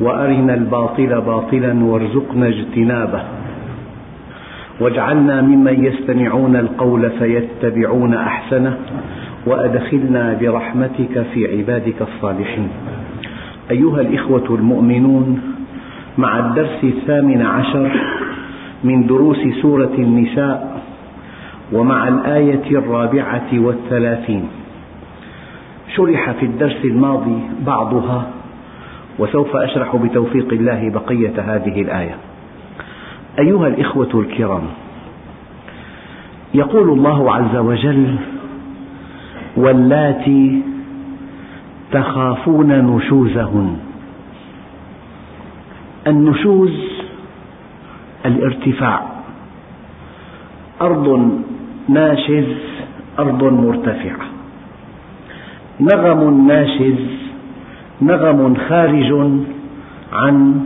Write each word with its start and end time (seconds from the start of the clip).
وأرنا 0.00 0.54
الباطل 0.54 1.20
باطلا 1.20 1.84
وارزقنا 1.84 2.46
اجتنابه. 2.46 3.22
واجعلنا 4.80 5.42
ممن 5.42 5.84
يستمعون 5.84 6.56
القول 6.56 7.10
فيتبعون 7.10 8.14
أحسنه 8.14 8.76
وأدخلنا 9.46 10.38
برحمتك 10.40 11.26
في 11.34 11.56
عبادك 11.58 12.02
الصالحين. 12.02 12.68
أيها 13.70 14.00
الإخوة 14.00 14.46
المؤمنون 14.50 15.40
مع 16.18 16.38
الدرس 16.38 16.84
الثامن 16.84 17.42
عشر 17.42 17.90
من 18.84 19.06
دروس 19.06 19.38
سورة 19.62 19.94
النساء 19.98 20.82
ومع 21.72 22.08
الآية 22.08 22.70
الرابعة 22.70 23.48
والثلاثين 23.52 24.44
شرح 25.96 26.30
في 26.30 26.46
الدرس 26.46 26.84
الماضي 26.84 27.38
بعضها 27.66 28.26
وسوف 29.20 29.56
أشرح 29.56 29.96
بتوفيق 29.96 30.52
الله 30.52 30.90
بقية 30.90 31.34
هذه 31.38 31.82
الآية. 31.82 32.16
أيها 33.38 33.66
الإخوة 33.66 34.10
الكرام، 34.14 34.62
يقول 36.54 36.88
الله 36.88 37.34
عز 37.34 37.56
وجل: 37.56 38.16
واللاتي 39.56 40.62
تخافون 41.92 42.72
نشوزهن. 42.72 43.76
النشوز 46.06 46.74
الارتفاع، 48.26 49.02
أرض 50.80 51.30
ناشز 51.88 52.54
أرض 53.18 53.44
مرتفعة، 53.44 54.26
نغم 55.80 56.46
ناشز 56.46 57.19
نغم 58.02 58.56
خارج 58.68 59.12
عن 60.12 60.60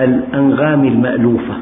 الأنغام 0.00 0.84
المألوفة. 0.84 1.54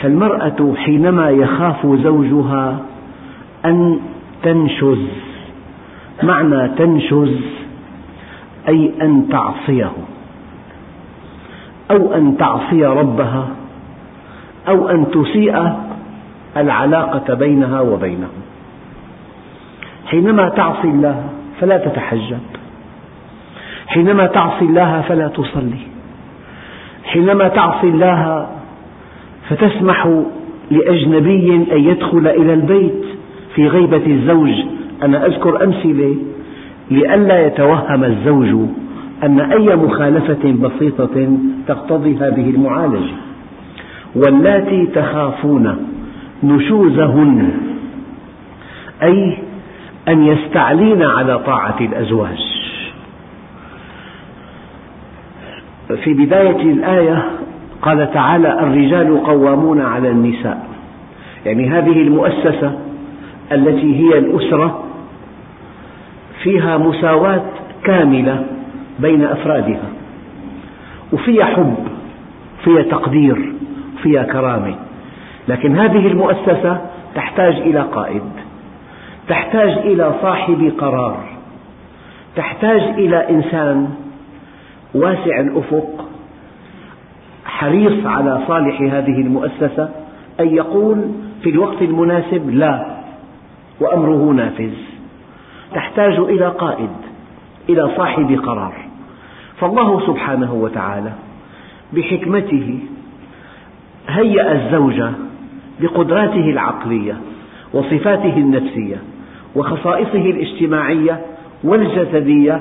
فالمرأة 0.00 0.74
حينما 0.76 1.30
يخاف 1.30 1.86
زوجها 1.86 2.78
أن 3.64 3.98
تنشز 4.42 4.98
معنى 6.22 6.68
تنشز 6.68 7.40
أي 8.68 8.92
أن 9.02 9.28
تعصيه 9.28 9.92
أو 11.90 12.14
أن 12.14 12.36
تعصي 12.36 12.84
ربها 12.84 13.48
أو 14.68 14.88
أن 14.88 15.10
تسيء 15.10 15.72
العلاقة 16.56 17.34
بينها 17.34 17.80
وبينه 17.80 18.28
حينما 20.06 20.48
تعصي 20.48 20.88
الله 20.88 21.24
فلا 21.60 21.78
تتحجب. 21.78 22.55
حينما 23.96 24.26
تعصي 24.26 24.64
الله 24.64 25.00
فلا 25.08 25.28
تصلي. 25.28 25.80
حينما 27.04 27.48
تعصي 27.48 27.86
الله 27.86 28.46
فتسمح 29.48 30.22
لأجنبي 30.70 31.54
أن 31.72 31.80
يدخل 31.80 32.26
إلى 32.26 32.54
البيت 32.54 33.04
في 33.54 33.68
غيبة 33.68 34.06
الزوج. 34.06 34.52
أنا 35.02 35.26
أذكر 35.26 35.64
أمثلة 35.64 36.16
لئلا 36.90 37.46
يتوهم 37.46 38.04
الزوج 38.04 38.68
أن 39.24 39.40
أي 39.40 39.76
مخالفة 39.76 40.54
بسيطة 40.62 41.38
تقتضي 41.68 42.16
هذه 42.16 42.50
المعالجة. 42.50 43.14
واللاتي 44.16 44.86
تخافون 44.86 45.76
نشوزهن 46.44 47.50
أي 49.02 49.38
أن 50.08 50.26
يستعلين 50.26 51.02
على 51.02 51.38
طاعة 51.38 51.76
الأزواج. 51.80 52.45
في 55.94 56.14
بداية 56.14 56.62
الآية 56.62 57.30
قال 57.82 58.12
تعالى 58.12 58.60
الرجال 58.60 59.22
قوامون 59.24 59.80
على 59.80 60.10
النساء. 60.10 60.66
يعني 61.46 61.68
هذه 61.68 62.02
المؤسسة 62.02 62.78
التي 63.52 64.00
هي 64.00 64.18
الأسرة 64.18 64.84
فيها 66.42 66.78
مساواة 66.78 67.42
كاملة 67.84 68.44
بين 68.98 69.24
أفرادها 69.24 69.88
وفيها 71.12 71.44
حب 71.44 71.76
فيها 72.64 72.82
تقدير 72.82 73.52
فيها 74.02 74.22
كرامة. 74.22 74.74
لكن 75.48 75.78
هذه 75.78 76.06
المؤسسة 76.06 76.80
تحتاج 77.14 77.54
إلى 77.54 77.80
قائد 77.80 78.22
تحتاج 79.28 79.70
إلى 79.70 80.14
صاحب 80.22 80.72
قرار 80.78 81.24
تحتاج 82.36 82.80
إلى 82.80 83.30
إنسان 83.30 83.90
واسع 84.96 85.40
الأفق 85.40 86.08
حريص 87.44 88.06
على 88.06 88.40
صالح 88.48 88.80
هذه 88.80 89.20
المؤسسة 89.20 89.88
أن 90.40 90.48
يقول 90.48 91.04
في 91.42 91.50
الوقت 91.50 91.82
المناسب 91.82 92.50
لا 92.50 92.86
وأمره 93.80 94.32
نافذ. 94.32 94.72
تحتاج 95.74 96.18
إلى 96.18 96.48
قائد 96.48 96.90
إلى 97.68 97.90
صاحب 97.96 98.40
قرار. 98.44 98.74
فالله 99.60 100.06
سبحانه 100.06 100.54
وتعالى 100.54 101.12
بحكمته 101.92 102.78
هيأ 104.08 104.52
الزوج 104.52 105.02
بقدراته 105.80 106.50
العقلية 106.50 107.16
وصفاته 107.72 108.36
النفسية 108.36 108.96
وخصائصه 109.56 110.30
الاجتماعية 110.30 111.20
والجسدية 111.64 112.60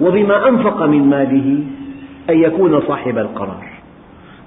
وبما 0.00 0.48
أنفق 0.48 0.86
من 0.86 1.10
ماله 1.10 1.64
أن 2.30 2.38
يكون 2.38 2.80
صاحب 2.80 3.18
القرار 3.18 3.66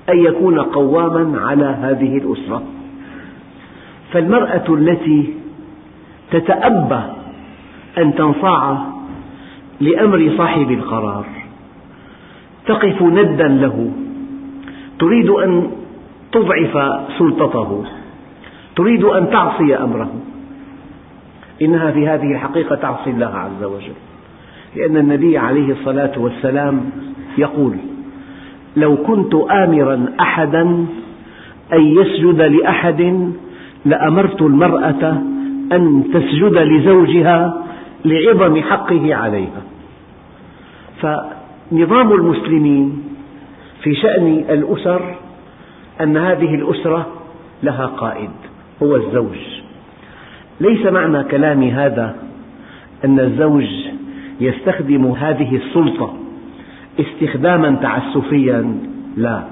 أن 0.10 0.18
يكون 0.18 0.60
قواما 0.60 1.42
على 1.42 1.66
هذه 1.66 2.18
الأسرة. 2.18 2.64
فالمرأة 4.12 4.66
التي 4.70 5.34
تتأبى 6.32 7.02
أن 7.98 8.16
تنصاع 8.16 8.78
لأمر 9.82 10.32
صاحب 10.38 10.72
القرار 10.72 11.26
تقف 12.66 13.02
ندا 13.02 13.48
له 13.48 13.92
تريد 15.00 15.30
أن 15.30 15.72
تضعف 16.32 17.02
سلطته 17.18 17.84
تريد 18.76 19.04
أن 19.04 19.30
تعصي 19.30 19.76
أمره. 19.76 20.12
إنها 21.62 21.92
في 21.92 22.08
هذه 22.08 22.32
الحقيقة 22.32 22.76
تعصي 22.76 23.10
الله 23.10 23.36
عز 23.36 23.64
وجل. 23.64 24.09
لأن 24.76 24.98
النبي 24.98 25.38
عليه 25.38 25.72
الصلاة 25.72 26.12
والسلام 26.18 26.90
يقول 27.38 27.78
لو 28.78 28.98
كنت 28.98 29.36
آمرا 29.36 30.06
أحدا 30.20 30.62
أن 31.74 31.82
يسجد 31.82 32.42
لأحد 32.42 33.32
لأمرت 33.86 34.42
المرأة 34.42 35.22
أن 35.72 36.04
تسجد 36.14 36.58
لزوجها 36.58 37.66
لعظم 38.06 38.62
حقه 38.62 39.16
عليها. 39.16 39.62
فنظام 41.02 42.14
المسلمين 42.14 43.04
في 43.84 43.96
شأن 43.96 44.28
الأسر 44.50 45.16
أن 46.02 46.18
هذه 46.18 46.56
الأسرة 46.56 47.08
لها 47.64 47.86
قائد 47.86 48.30
هو 48.84 48.96
الزوج. 48.96 49.38
ليس 50.62 50.86
معنى 50.86 51.24
كلامي 51.24 51.72
هذا 51.72 52.16
أن 53.06 53.20
الزوج 53.20 53.89
يستخدم 54.40 55.06
هذه 55.06 55.56
السلطة 55.56 56.14
استخداما 57.00 57.76
تعسفيا؟ 57.82 58.76
لا. 59.18 59.44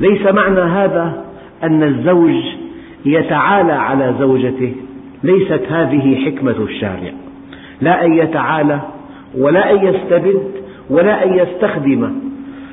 ليس 0.00 0.26
معنى 0.26 0.60
هذا 0.60 1.24
أن 1.62 1.82
الزوج 1.82 2.34
يتعالى 3.04 3.72
على 3.72 4.14
زوجته 4.18 4.74
ليست 5.24 5.62
هذه 5.70 6.24
حكمة 6.24 6.56
الشارع. 6.58 7.12
لا 7.80 8.04
أن 8.04 8.12
يتعالى 8.12 8.80
ولا 9.38 9.72
أن 9.72 9.86
يستبد 9.86 10.42
ولا 10.90 11.24
أن 11.26 11.34
يستخدم 11.34 12.12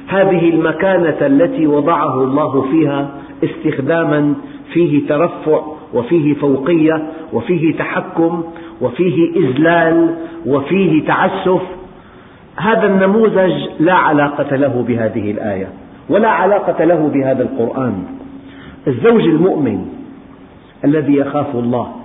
هذه 0.08 0.50
المكانة 0.50 1.18
التي 1.22 1.68
وضعه 1.68 2.24
الله 2.24 2.62
فيها 2.62 3.10
استخداما 3.44 4.34
فيه 4.74 5.08
ترفع 5.08 5.62
وفيه 5.94 6.34
فوقية 6.34 7.08
وفيه 7.34 7.78
تحكم 7.78 8.44
وفيه 8.82 9.36
إذلال 9.36 10.16
وفيه 10.46 11.06
تعسف. 11.06 11.62
هذا 12.56 12.88
النموذج 12.88 13.54
لا 13.80 13.94
علاقة 13.94 14.56
له 14.56 14.86
بهذه 14.88 15.32
الآية 15.32 15.68
ولا 16.10 16.30
علاقة 16.30 16.86
له 16.86 17.12
بهذا 17.14 17.44
القرآن. 17.44 18.04
الزوج 18.88 19.22
المؤمن 19.22 19.86
الذي 20.86 21.16
يخاف 21.16 21.56
الله 21.56 21.96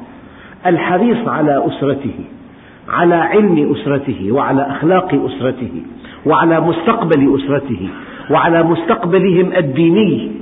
الحريص 0.66 1.28
على 1.28 1.66
أسرته 1.66 2.14
على 2.88 3.14
علم 3.14 3.72
أسرته 3.72 4.32
وعلى 4.32 4.62
أخلاق 4.62 5.14
أسرته 5.14 5.82
وعلى 6.26 6.60
مستقبل 6.60 7.34
أسرته 7.34 7.88
وعلى 8.30 8.62
مستقبلهم 8.62 9.52
الديني 9.56 10.32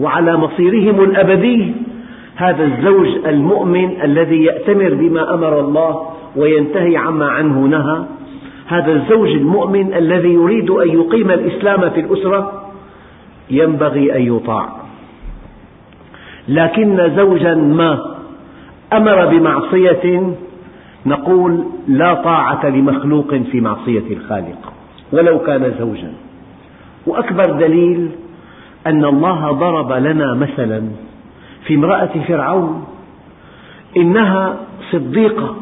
وعلى 0.00 0.36
مصيرهم 0.36 1.00
الأبدي. 1.00 1.72
هذا 2.36 2.64
الزوج 2.64 3.08
المؤمن 3.26 4.02
الذي 4.02 4.44
يأتمر 4.44 4.94
بما 4.94 5.34
أمر 5.34 5.60
الله 5.60 6.10
وينتهي 6.36 6.96
عما 6.96 7.28
عنه 7.28 7.60
نهى. 7.60 8.04
هذا 8.66 8.92
الزوج 8.92 9.28
المؤمن 9.28 9.94
الذي 9.94 10.32
يريد 10.32 10.70
أن 10.70 10.88
يقيم 10.88 11.30
الإسلام 11.30 11.90
في 11.90 12.00
الأسرة 12.00 12.62
ينبغي 13.50 14.16
أن 14.16 14.36
يطاع. 14.36 14.68
لكن 16.48 17.16
زوجا 17.16 17.54
ما 17.54 18.16
أمر 18.92 19.26
بمعصية 19.26 20.34
نقول 21.06 21.64
لا 21.88 22.14
طاعة 22.14 22.66
لمخلوق 22.68 23.34
في 23.34 23.60
معصية 23.60 24.04
الخالق 24.10 24.72
ولو 25.12 25.38
كان 25.38 25.74
زوجا. 25.78 26.12
وأكبر 27.06 27.46
دليل 27.46 28.08
أن 28.86 29.04
الله 29.04 29.50
ضرب 29.52 29.92
لنا 29.92 30.34
مثلا 30.34 30.82
في 31.66 31.74
امرأة 31.74 32.10
فرعون 32.28 32.84
إنها 33.96 34.56
صديقة 34.92 35.56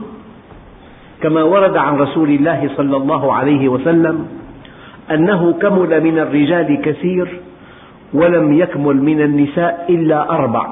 كما 1.22 1.42
ورد 1.42 1.76
عن 1.76 1.96
رسول 1.96 2.30
الله 2.30 2.70
صلى 2.76 2.96
الله 2.96 3.32
عليه 3.34 3.68
وسلم 3.68 4.26
أنه 5.10 5.52
كمل 5.52 6.04
من 6.04 6.18
الرجال 6.18 6.80
كثير 6.82 7.40
ولم 8.12 8.58
يكمل 8.58 8.96
من 8.96 9.20
النساء 9.20 9.86
إلا 9.88 10.30
أربع 10.30 10.66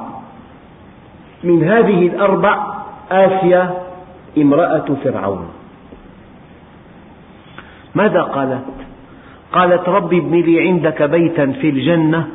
من 1.44 1.64
هذه 1.64 2.06
الأربع 2.06 2.66
آسيا 3.10 3.74
امرأة 4.38 4.86
فرعون 5.04 5.48
ماذا 7.94 8.22
قالت؟ 8.22 8.64
قالت 9.52 9.88
رب 9.88 10.14
ابن 10.14 10.40
لي 10.40 10.68
عندك 10.68 11.02
بيتا 11.02 11.46
في 11.46 11.68
الجنة 11.70 12.26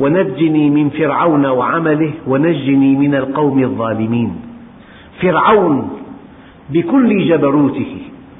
ونجني 0.00 0.70
من 0.70 0.88
فرعون 0.88 1.46
وعمله 1.46 2.12
ونجني 2.26 2.96
من 2.96 3.14
القوم 3.14 3.62
الظالمين. 3.62 4.30
فرعون 5.22 5.90
بكل 6.70 7.28
جبروته 7.28 7.96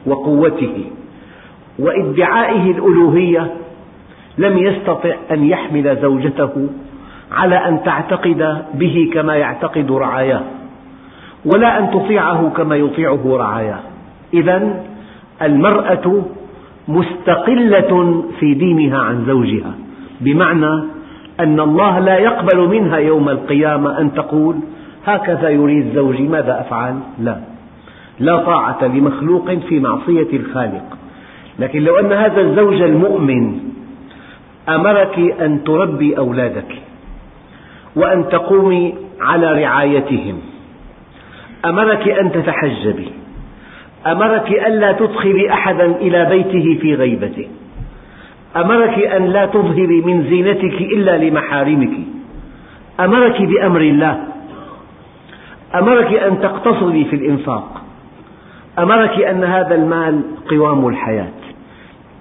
وقوته 0.07 0.85
وإدعائه 1.79 2.71
الألوهية 2.71 3.51
لم 4.39 4.59
يستطع 4.59 5.15
أن 5.31 5.45
يحمل 5.45 5.97
زوجته 6.03 6.69
على 7.33 7.57
أن 7.69 7.83
تعتقد 7.83 8.63
به 8.75 9.11
كما 9.13 9.35
يعتقد 9.37 9.93
رعاياه 9.93 10.43
ولا 11.45 11.79
أن 11.79 11.91
تطيعه 11.91 12.53
كما 12.57 12.77
يطيعه 12.77 13.23
رعاياه. 13.27 13.81
إذا 14.35 14.85
المرأة 15.43 16.23
مستقلة 16.89 18.25
في 18.41 18.55
دينها 18.55 18.99
عن 18.99 19.25
زوجها 19.27 19.75
بمعنى 20.21 21.00
أن 21.41 21.61
الله 21.61 21.99
لا 21.99 22.19
يقبل 22.19 22.69
منها 22.69 22.99
يوم 22.99 23.29
القيامة 23.29 24.01
أن 24.01 24.15
تقول 24.15 24.57
هكذا 25.07 25.49
يريد 25.49 25.95
زوجي 25.95 26.29
ماذا 26.29 26.61
أفعل؟ 26.61 27.01
لا 27.19 27.41
لا 28.21 28.37
طاعة 28.37 28.85
لمخلوق 28.85 29.51
في 29.51 29.81
معصية 29.81 30.29
الخالق 30.33 30.99
لكن 31.59 31.83
لو 31.83 31.99
أن 31.99 32.13
هذا 32.13 32.41
الزوج 32.41 32.83
المؤمن 32.83 33.61
أمرك 34.69 35.19
أن 35.41 35.65
تربي 35.65 36.19
أولادك 36.19 36.75
وأن 37.97 38.29
تقومي 38.29 38.95
على 39.21 39.63
رعايتهم 39.63 40.39
أمرك 41.65 42.09
أن 42.09 42.33
تتحجبي 42.33 43.09
أمرك 44.07 44.51
ألا 44.67 44.93
تدخلي 44.93 45.53
أحدا 45.53 45.87
إلى 45.87 46.25
بيته 46.25 46.79
في 46.81 46.95
غيبته 46.95 47.49
أمرك 48.57 48.99
أن 48.99 49.25
لا 49.25 49.47
تظهري 49.47 50.01
من 50.01 50.23
زينتك 50.23 50.81
إلا 50.81 51.19
لمحارمك. 51.19 51.99
أمرك 53.01 53.43
بأمر 53.43 53.81
الله. 53.81 54.21
أمرك 55.75 56.15
أن 56.15 56.41
تقتصدي 56.41 57.05
في 57.05 57.17
الإنفاق. 57.17 57.83
أمرك 58.79 59.21
أن 59.21 59.45
هذا 59.45 59.75
المال 59.75 60.23
قوام 60.51 60.89
الحياة. 60.89 61.41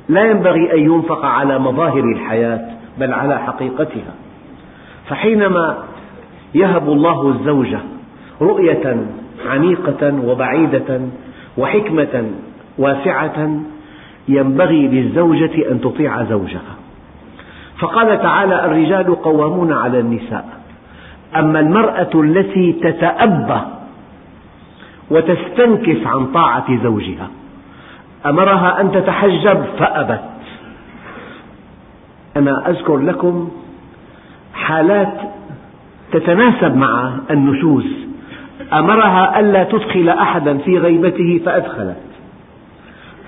لا 0.10 0.32
ينبغي 0.32 0.74
أن 0.74 0.80
ينفق 0.80 1.26
على 1.26 1.60
مظاهر 1.60 2.04
الحياة 2.04 2.70
بل 3.00 3.14
على 3.14 3.40
حقيقتها. 3.40 4.14
فحينما 5.10 5.78
يهب 6.56 6.90
الله 6.90 7.28
الزوجة 7.30 7.80
رؤية 8.42 9.06
عميقة 9.50 10.14
وبعيدة 10.26 11.02
وحكمة 11.58 12.32
واسعة 12.78 13.50
ينبغي 14.30 14.88
للزوجة 14.88 15.72
أن 15.72 15.82
تطيع 15.82 16.24
زوجها. 16.24 16.76
فقال 17.80 18.22
تعالى 18.22 18.66
الرجال 18.66 19.22
قوامون 19.22 19.74
على 19.74 20.00
النساء. 20.00 20.46
أما 21.36 21.60
المرأة 21.60 22.10
التي 22.16 22.74
تتأبى 22.74 23.62
وتستنكف 25.12 26.08
عن 26.08 26.26
طاعة 26.26 26.84
زوجها 26.84 27.30
أمرها 28.26 28.82
أن 28.82 28.92
تتحجب 28.92 29.64
فأبت. 29.80 30.22
أنا 32.38 32.70
أذكر 32.70 32.98
لكم 32.98 33.50
حالات 34.54 35.14
تتناسب 36.12 36.76
مع 36.76 37.12
النشوز. 37.32 37.86
أمرها 38.74 39.40
ألا 39.40 39.64
تدخل 39.64 40.10
أحدا 40.10 40.58
في 40.58 40.78
غيبته 40.78 41.42
فأدخلت. 41.46 42.09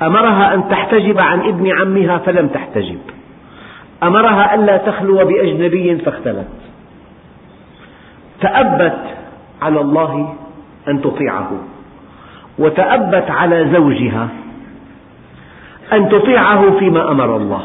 أمرها 0.02 0.54
أن 0.54 0.70
تحتجب 0.70 1.20
عن 1.20 1.40
ابن 1.40 1.72
عمها 1.72 2.18
فلم 2.18 2.48
تحتجب. 2.48 3.00
أمرها 4.04 4.56
ألا 4.56 4.78
تخلو 4.78 5.26
بأجنبي 5.26 5.98
فاختلت. 5.98 6.48
تأبت 8.42 9.00
على 9.62 9.82
الله 9.82 10.36
أن 10.88 11.02
تطيعه 11.02 11.52
وتأبت 12.60 13.32
على 13.32 13.70
زوجها 13.74 14.28
أن 15.94 16.10
تطيعه 16.10 16.80
فيما 16.80 17.12
أمر 17.12 17.36
الله. 17.38 17.64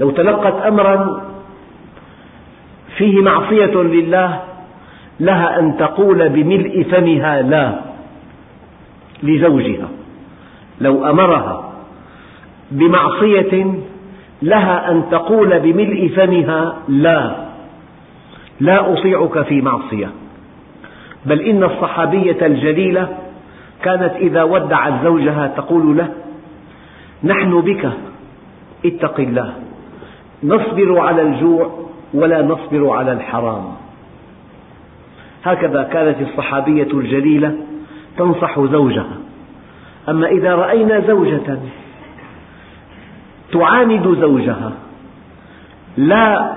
لو 0.00 0.10
تلقت 0.10 0.62
أمرا 0.62 1.20
فيه 2.96 3.22
معصية 3.22 3.82
لله 3.82 4.40
لها 5.20 5.58
أن 5.58 5.76
تقول 5.76 6.28
بملء 6.28 6.82
فمها 6.82 7.42
لا 7.42 7.80
لزوجها. 9.22 9.88
لو 10.80 11.04
أمرها 11.10 11.72
بمعصية 12.70 13.74
لها 14.42 14.90
أن 14.90 15.02
تقول 15.10 15.60
بملء 15.60 16.08
فمها 16.16 16.76
لا 16.88 17.50
لا 18.60 18.92
أطيعك 18.92 19.42
في 19.42 19.60
معصية. 19.60 20.10
بل 21.26 21.40
إن 21.40 21.64
الصحابية 21.64 22.46
الجليلة 22.46 23.08
كانت 23.82 24.12
إذا 24.16 24.42
ودعت 24.42 25.04
زوجها 25.04 25.46
تقول 25.56 25.96
له 25.96 26.08
نحن 27.24 27.60
بك 27.60 27.90
اتق 28.84 29.20
الله 29.20 29.54
نصبر 30.44 30.98
على 30.98 31.22
الجوع 31.22 31.70
ولا 32.14 32.42
نصبر 32.42 32.90
على 32.90 33.12
الحرام. 33.12 33.64
هكذا 35.44 35.82
كانت 35.82 36.16
الصحابية 36.20 36.88
الجليلة 36.92 37.56
تنصح 38.18 38.60
زوجها. 38.60 39.29
أما 40.10 40.26
إذا 40.26 40.54
رأينا 40.54 41.00
زوجة 41.00 41.58
تعاند 43.52 44.16
زوجها 44.20 44.72
لا 45.96 46.56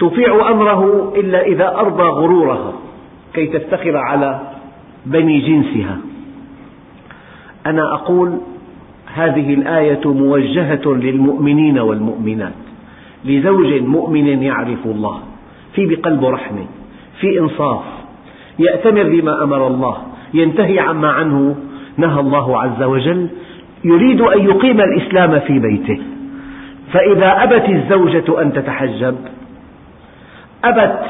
تطيع 0.00 0.50
أمره 0.50 1.12
إلا 1.16 1.42
إذا 1.46 1.68
أرضى 1.68 2.02
غرورها 2.02 2.72
كي 3.34 3.46
تفتخر 3.46 3.96
على 3.96 4.40
بني 5.06 5.40
جنسها. 5.40 5.98
أنا 7.66 7.94
أقول 7.94 8.38
هذه 9.14 9.54
الآية 9.54 10.00
موجهة 10.04 10.86
للمؤمنين 10.86 11.78
والمؤمنات 11.78 12.52
لزوج 13.24 13.82
مؤمن 13.82 14.42
يعرف 14.42 14.86
الله 14.86 15.20
في 15.74 15.86
بقلبه 15.86 16.30
رحمة 16.30 16.66
في 17.20 17.38
إنصاف 17.40 17.82
يأتمر 18.58 19.02
بما 19.02 19.42
أمر 19.42 19.66
الله 19.66 19.96
ينتهي 20.34 20.78
عما 20.78 21.10
عنه 21.10 21.56
نهى 21.96 22.20
الله 22.20 22.62
عز 22.62 22.82
وجل 22.82 23.28
يريد 23.84 24.20
أن 24.20 24.40
يقيم 24.44 24.80
الإسلام 24.80 25.40
في 25.40 25.58
بيته. 25.58 26.00
فإذا 26.92 27.42
أبت 27.42 27.68
الزوجة 27.68 28.42
أن 28.42 28.52
تتحجب 28.52 29.16
أبت 30.64 31.02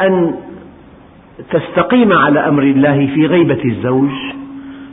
أن 0.00 0.34
تستقيم 1.50 2.12
على 2.12 2.48
أمر 2.48 2.62
الله 2.62 3.06
في 3.14 3.26
غيبة 3.26 3.64
الزوج 3.64 4.10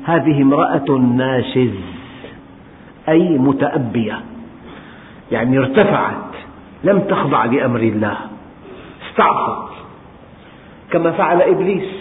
هذه 0.06 0.42
امرأة 0.42 0.92
ناشز 1.18 1.76
أي 3.10 3.38
متأبية. 3.38 4.20
يعني 5.32 5.58
ارتفعت 5.58 6.36
لم 6.84 7.00
تخضع 7.00 7.46
لأمر 7.46 7.80
الله 7.80 8.18
استعصت. 9.10 9.70
كما 10.92 11.12
فعل 11.12 11.42
إبليس. 11.42 11.99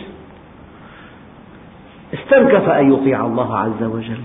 استنكف 2.15 2.69
أن 2.69 2.93
يطيع 2.93 3.27
الله 3.27 3.57
عز 3.57 3.83
وجل. 3.83 4.23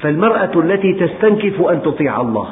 فالمرأة 0.00 0.50
التي 0.56 0.92
تستنكف 0.92 1.62
أن 1.62 1.82
تطيع 1.82 2.20
الله 2.20 2.48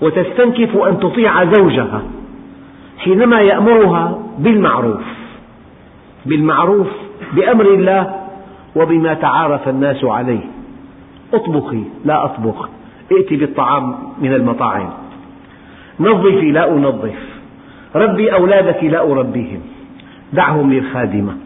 وتستنكف 0.00 0.76
أن 0.76 1.00
تطيع 1.00 1.44
زوجها 1.44 2.02
حينما 2.98 3.40
يأمرها 3.40 4.18
بالمعروف 4.38 5.02
بالمعروف 6.26 6.88
بأمر 7.32 7.74
الله 7.74 8.14
وبما 8.76 9.14
تعارف 9.14 9.68
الناس 9.68 10.04
عليه. 10.04 10.44
اطبخي 11.34 11.82
لا 12.04 12.24
أطبخ 12.24 12.68
ائتي 13.12 13.36
بالطعام 13.36 13.94
من 14.20 14.34
المطاعم. 14.34 14.90
نظفي 16.00 16.50
لا 16.50 16.72
أنظف. 16.72 17.18
ربي 17.94 18.32
أولادك 18.32 18.84
لا 18.84 19.00
أربيهم. 19.00 19.60
دعهم 20.32 20.72
للخادمة. 20.72 21.36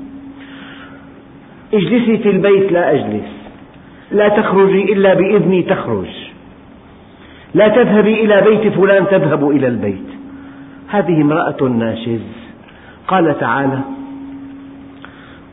اجلسي 1.75 2.19
في 2.19 2.31
البيت 2.31 2.73
لا 2.73 2.95
أجلس. 2.95 3.31
لا 4.13 4.29
تخرجي 4.29 4.93
إلا 4.93 5.15
بإذني 5.15 5.63
تخرج. 5.63 6.09
لا 7.55 7.69
تذهبي 7.69 8.25
إلى 8.25 8.41
بيت 8.41 8.73
فلان 8.73 9.07
تذهب 9.07 9.51
إلى 9.51 9.69
البيت. 9.69 10.09
هذه 10.89 11.23
امرأة 11.23 11.63
ناشز. 11.63 12.21
قال 13.09 13.39
تعالى 13.41 13.81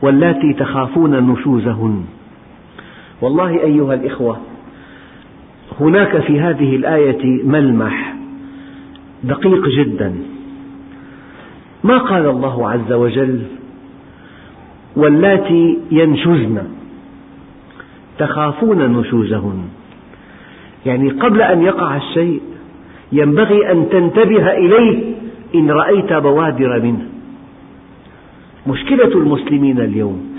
واللاتي 0.02 0.52
تخافون 0.52 1.32
نشوزهن. 1.32 2.04
والله 3.22 3.50
أيها 3.50 3.94
الإخوة 3.94 4.40
هناك 5.80 6.18
في 6.18 6.40
هذه 6.40 6.76
الآية 6.76 7.44
ملمح 7.44 8.14
دقيق 9.24 9.68
جدا. 9.78 10.14
ما 11.84 11.98
قال 11.98 12.26
الله 12.26 12.70
عز 12.70 12.92
وجل؟ 12.92 13.42
واللاتي 14.96 15.78
ينشزن 15.90 16.62
تخافون 18.18 18.78
نشوزهن. 18.78 19.64
يعني 20.86 21.10
قبل 21.10 21.42
أن 21.42 21.62
يقع 21.62 21.96
الشيء 21.96 22.42
ينبغي 23.12 23.72
أن 23.72 23.88
تنتبه 23.90 24.52
إليه 24.52 25.14
إن 25.54 25.70
رأيت 25.70 26.12
بوادر 26.12 26.80
منه. 26.82 27.06
مشكلة 28.66 29.14
المسلمين 29.14 29.80
اليوم 29.80 30.36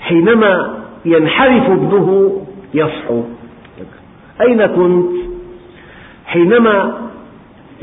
حينما 0.00 0.74
ينحرف 1.04 1.70
ابنه 1.70 2.40
يصحو. 2.74 3.22
أين 4.40 4.66
كنت؟ 4.66 5.10
حينما 6.26 7.08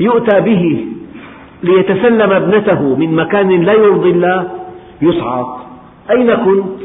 يؤتى 0.00 0.40
به 0.40 0.86
ليتسلم 1.62 2.30
ابنته 2.32 2.96
من 2.96 3.14
مكان 3.14 3.62
لا 3.62 3.72
يرضي 3.72 4.10
الله 4.10 4.50
يصعق. 5.02 5.63
أين 6.10 6.34
كنت؟ 6.34 6.80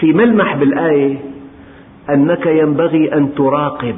في 0.00 0.12
ملمح 0.12 0.56
بالآية 0.56 1.16
أنك 2.10 2.46
ينبغي 2.46 3.14
أن 3.14 3.34
تراقب 3.34 3.96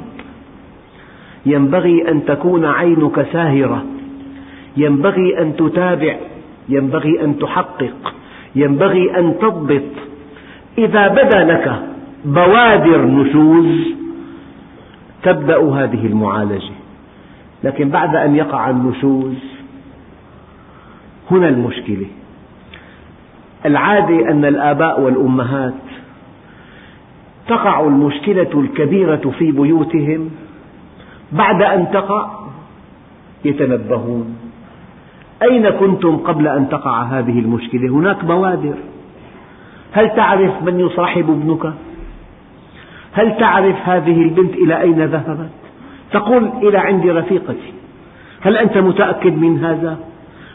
ينبغي 1.45 2.09
أن 2.09 2.25
تكون 2.25 2.65
عينك 2.65 3.27
ساهرة 3.33 3.85
ينبغي 4.77 5.41
أن 5.41 5.55
تتابع 5.55 6.15
ينبغي 6.69 7.23
أن 7.23 7.39
تحقق 7.39 8.13
ينبغي 8.55 9.17
أن 9.17 9.35
تضبط. 9.41 9.91
إذا 10.77 11.07
بدا 11.07 11.43
لك 11.43 11.81
بوادر 12.25 13.05
نشوز 13.05 13.93
تبدأ 15.23 15.57
هذه 15.57 16.05
المعالجة. 16.05 16.73
لكن 17.63 17.89
بعد 17.89 18.15
أن 18.15 18.35
يقع 18.35 18.69
النشوز 18.69 19.35
هنا 21.31 21.49
المشكلة. 21.49 22.07
العادة 23.65 24.31
أن 24.31 24.45
الآباء 24.45 25.01
والأمهات 25.01 25.73
تقع 27.47 27.81
المشكلة 27.81 28.49
الكبيرة 28.53 29.31
في 29.39 29.51
بيوتهم 29.51 30.29
بعد 31.31 31.61
أن 31.61 31.91
تقع 31.91 32.29
يتنبهون 33.45 34.37
أين 35.43 35.69
كنتم 35.69 36.17
قبل 36.17 36.47
أن 36.47 36.69
تقع 36.69 37.03
هذه 37.03 37.39
المشكلة؟ 37.39 37.89
هناك 37.89 38.25
بوادر 38.25 38.75
هل 39.91 40.09
تعرف 40.15 40.63
من 40.63 40.79
يصاحب 40.79 41.29
ابنك؟ 41.29 41.73
هل 43.13 43.37
تعرف 43.37 43.75
هذه 43.89 44.21
البنت 44.21 44.53
إلى 44.53 44.81
أين 44.81 45.05
ذهبت؟ 45.05 45.49
تقول 46.11 46.49
إلى 46.63 46.77
عند 46.77 47.07
رفيقتي 47.07 47.73
هل 48.41 48.57
أنت 48.57 48.77
متأكد 48.77 49.37
من 49.37 49.63
هذا؟ 49.63 49.97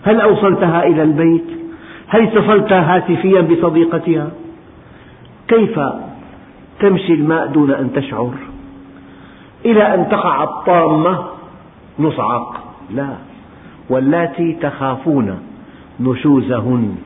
هل 0.02 0.20
أوصلتها 0.20 0.86
إلى 0.86 1.02
البيت؟ 1.02 1.65
هل 2.08 2.22
اتصلت 2.22 2.72
هاتفيا 2.72 3.40
بصديقتها؟ 3.40 4.30
كيف 5.48 5.80
تمشي 6.80 7.12
الماء 7.12 7.46
دون 7.46 7.70
أن 7.70 7.92
تشعر؟ 7.92 8.34
إلى 9.64 9.94
أن 9.94 10.08
تقع 10.08 10.44
الطامة 10.44 11.24
نصعق 11.98 12.60
لا 12.90 13.08
واللاتي 13.90 14.52
تخافون 14.52 15.38
نشوزهن 16.00 16.96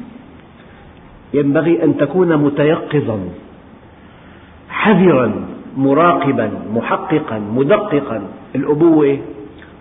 ينبغي 1.35 1.85
أن 1.85 1.97
تكون 1.97 2.37
متيقظا 2.37 3.19
حذرا 4.71 5.47
مراقبا 5.77 6.51
محققا 6.75 7.39
مدققا 7.39 8.23
الأبوة 8.55 9.19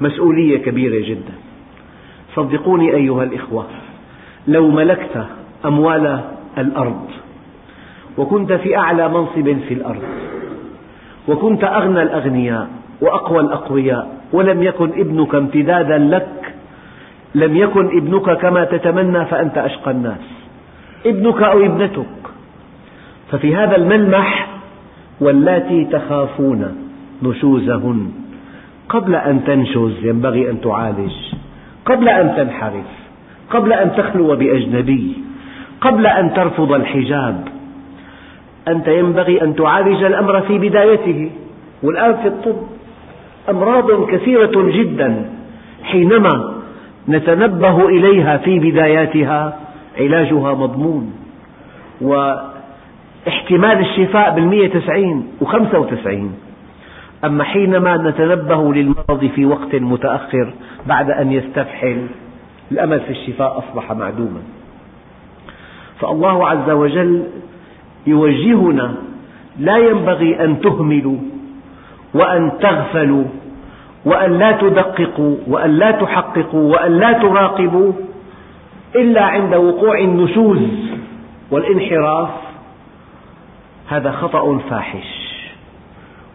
مسؤولية 0.01 0.57
كبيرة 0.57 1.07
جدا 1.09 1.33
صدقوني 2.35 2.93
أيها 2.93 3.23
الإخوة 3.23 3.65
لو 4.49 4.71
ملكت 4.71 5.25
أموال 5.65 6.19
الأرض 6.57 7.05
وكنت 8.17 8.53
في 8.53 8.77
أعلى 8.77 9.09
منصب 9.09 9.57
في 9.67 9.73
الأرض 9.73 10.03
وكنت 11.27 11.63
أغنى 11.63 12.01
الأغنياء 12.01 12.67
وأقوى 13.01 13.39
الأقوياء 13.39 14.07
ولم 14.33 14.63
يكن 14.63 14.89
ابنك 14.89 15.35
امتدادا 15.35 15.97
لك 15.97 16.53
لم 17.35 17.57
يكن 17.57 17.97
ابنك 17.97 18.37
كما 18.37 18.63
تتمنى 18.65 19.25
فأنت 19.25 19.57
أشقى 19.57 19.91
الناس. 19.91 20.25
ابنك 21.05 21.41
أو 21.41 21.65
ابنتك. 21.65 22.05
ففي 23.31 23.55
هذا 23.55 23.75
الملمح 23.75 24.47
واللاتي 25.21 25.85
تخافون 25.85 26.75
نشوزهن. 27.23 28.11
قبل 28.89 29.15
أن 29.15 29.43
تنشز 29.43 30.05
ينبغي 30.05 30.49
أن 30.49 30.61
تعالج. 30.61 31.13
قبل 31.85 32.09
أن 32.09 32.35
تنحرف. 32.37 32.98
قبل 33.49 33.73
أن 33.73 33.91
تخلو 33.97 34.35
بأجنبي 34.35 35.13
قبل 35.81 36.07
أن 36.07 36.33
ترفض 36.33 36.71
الحجاب. 36.71 37.47
أنت 38.67 38.87
ينبغي 38.87 39.41
أن 39.41 39.55
تعالج 39.55 40.03
الأمر 40.03 40.41
في 40.41 40.57
بدايته 40.57 41.29
والآن 41.83 42.15
في 42.15 42.27
الطب 42.27 42.57
أمراض 43.49 44.09
كثيرة 44.09 44.71
جدا. 44.71 45.29
حينما 45.83 46.53
نتنبه 47.09 47.87
إليها 47.87 48.37
في 48.37 48.59
بداياتها 48.59 49.59
علاجها 49.99 50.53
مضمون. 50.53 51.13
واحتمال 52.01 53.79
الشفاء 53.79 54.35
بالمئة 54.35 54.79
تسعين 54.79 55.27
وخمسة 55.41 55.79
وتسعين. 55.79 56.31
أما 57.25 57.43
حينما 57.43 57.97
نتنبه 57.97 58.73
للمرض 58.73 59.29
في 59.35 59.45
وقت 59.45 59.75
متأخر 59.75 60.53
بعد 60.87 61.11
أن 61.11 61.31
يستفحل 61.31 62.07
الأمل 62.71 62.99
في 62.99 63.09
الشفاء 63.09 63.57
أصبح 63.57 63.91
معدوما. 63.91 64.41
فالله 65.99 66.49
عز 66.49 66.69
وجل 66.69 67.23
يوجهنا 68.07 68.95
لا 69.59 69.77
ينبغي 69.77 70.43
أن 70.43 70.61
تهملوا 70.61 71.17
وأن 72.13 72.51
تغفلوا 72.61 73.23
وأن 74.05 74.37
لا 74.39 74.51
تدققوا 74.51 75.37
وأن 75.47 75.71
لا 75.77 75.91
تحققوا 75.91 76.71
وأن 76.71 76.91
لا 76.91 77.13
تراقبوا 77.13 77.91
إلا 78.95 79.25
عند 79.25 79.55
وقوع 79.55 79.99
النشوز 79.99 80.59
والانحراف. 81.51 82.29
هذا 83.87 84.11
خطأ 84.11 84.57
فاحش 84.57 85.39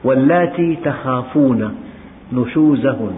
واللاتي 0.05 0.77
تخافون 0.85 1.77
نشوزهن. 2.33 3.15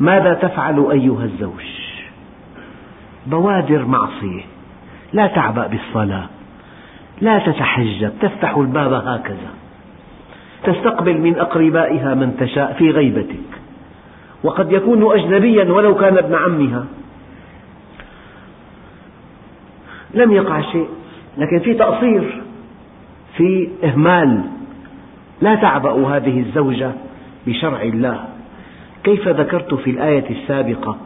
ماذا 0.00 0.34
تفعل 0.34 0.90
أيها 0.90 1.24
الزوج؟ 1.24 1.64
بوادر 3.26 3.84
معصية 3.84 4.42
لا 5.12 5.26
تعبأ 5.26 5.66
بالصلاة 5.66 6.26
لا 7.20 7.38
تتحجب 7.38 8.12
تفتح 8.20 8.56
الباب 8.56 8.92
هكذا. 8.92 9.50
تستقبل 10.64 11.20
من 11.20 11.38
أقربائها 11.38 12.14
من 12.14 12.36
تشاء 12.36 12.72
في 12.72 12.90
غيبتك. 12.90 13.60
وقد 14.42 14.72
يكون 14.72 15.12
أجنبيا 15.12 15.72
ولو 15.72 15.94
كان 15.94 16.18
ابن 16.18 16.34
عمها. 16.34 16.84
لم 20.14 20.32
يقع 20.32 20.60
شيء 20.60 20.88
لكن 21.38 21.58
في 21.58 21.74
تقصير 21.74 22.42
في 23.36 23.68
إهمال. 23.84 24.40
لا 25.40 25.54
تعبأ 25.54 26.16
هذه 26.16 26.40
الزوجة 26.40 26.92
بشرع 27.46 27.82
الله. 27.82 28.33
كيف 29.04 29.28
ذكرت 29.28 29.74
في 29.74 29.90
الآية 29.90 30.30
السابقة؟ 30.30 30.96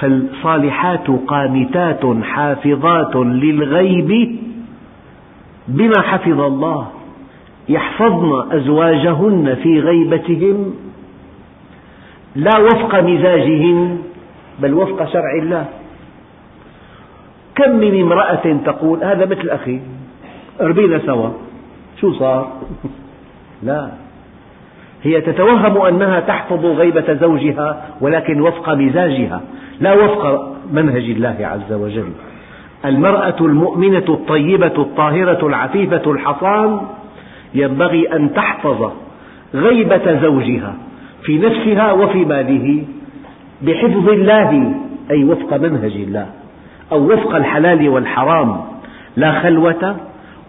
فالصالحات 0.00 1.10
قانتات 1.26 2.04
حافظات 2.22 3.16
للغيب 3.16 4.38
بما 5.68 6.00
حفظ 6.00 6.40
الله 6.40 6.88
يحفظن 7.68 8.52
أزواجهن 8.52 9.56
في 9.62 9.80
غيبتهم 9.80 10.74
لا 12.36 12.58
وفق 12.58 13.00
مزاجهن 13.00 13.98
بل 14.60 14.74
وفق 14.74 15.12
شرع 15.12 15.32
الله. 15.42 15.66
كم 17.54 17.76
من 17.76 18.00
امرأة 18.00 18.56
تقول 18.64 19.04
هذا 19.04 19.26
مثل 19.26 19.48
أخي 19.48 19.80
ربينا 20.60 20.98
سوا 20.98 21.30
شو 22.00 22.12
صار؟ 22.12 22.52
لا. 23.62 24.09
هي 25.02 25.20
تتوهم 25.20 25.80
أنها 25.80 26.20
تحفظ 26.20 26.66
غيبة 26.66 27.14
زوجها 27.20 27.84
ولكن 28.00 28.40
وفق 28.40 28.74
مزاجها 28.74 29.40
لا 29.80 29.92
وفق 29.92 30.52
منهج 30.72 31.10
الله 31.10 31.36
عز 31.40 31.72
وجل. 31.72 32.12
المرأة 32.84 33.36
المؤمنة 33.40 34.04
الطيبة 34.08 34.72
الطاهرة 34.78 35.46
العفيفة 35.46 36.10
الحصان 36.10 36.80
ينبغي 37.54 38.12
أن 38.12 38.34
تحفظ 38.34 38.90
غيبة 39.54 40.20
زوجها 40.22 40.74
في 41.22 41.38
نفسها 41.38 41.92
وفي 41.92 42.24
ماله 42.24 42.84
بحفظ 43.62 44.08
الله 44.08 44.74
أي 45.10 45.24
وفق 45.24 45.56
منهج 45.56 45.92
الله 45.92 46.26
أو 46.92 47.12
وفق 47.12 47.34
الحلال 47.34 47.88
والحرام. 47.88 48.60
لا 49.16 49.40
خلوة 49.40 49.96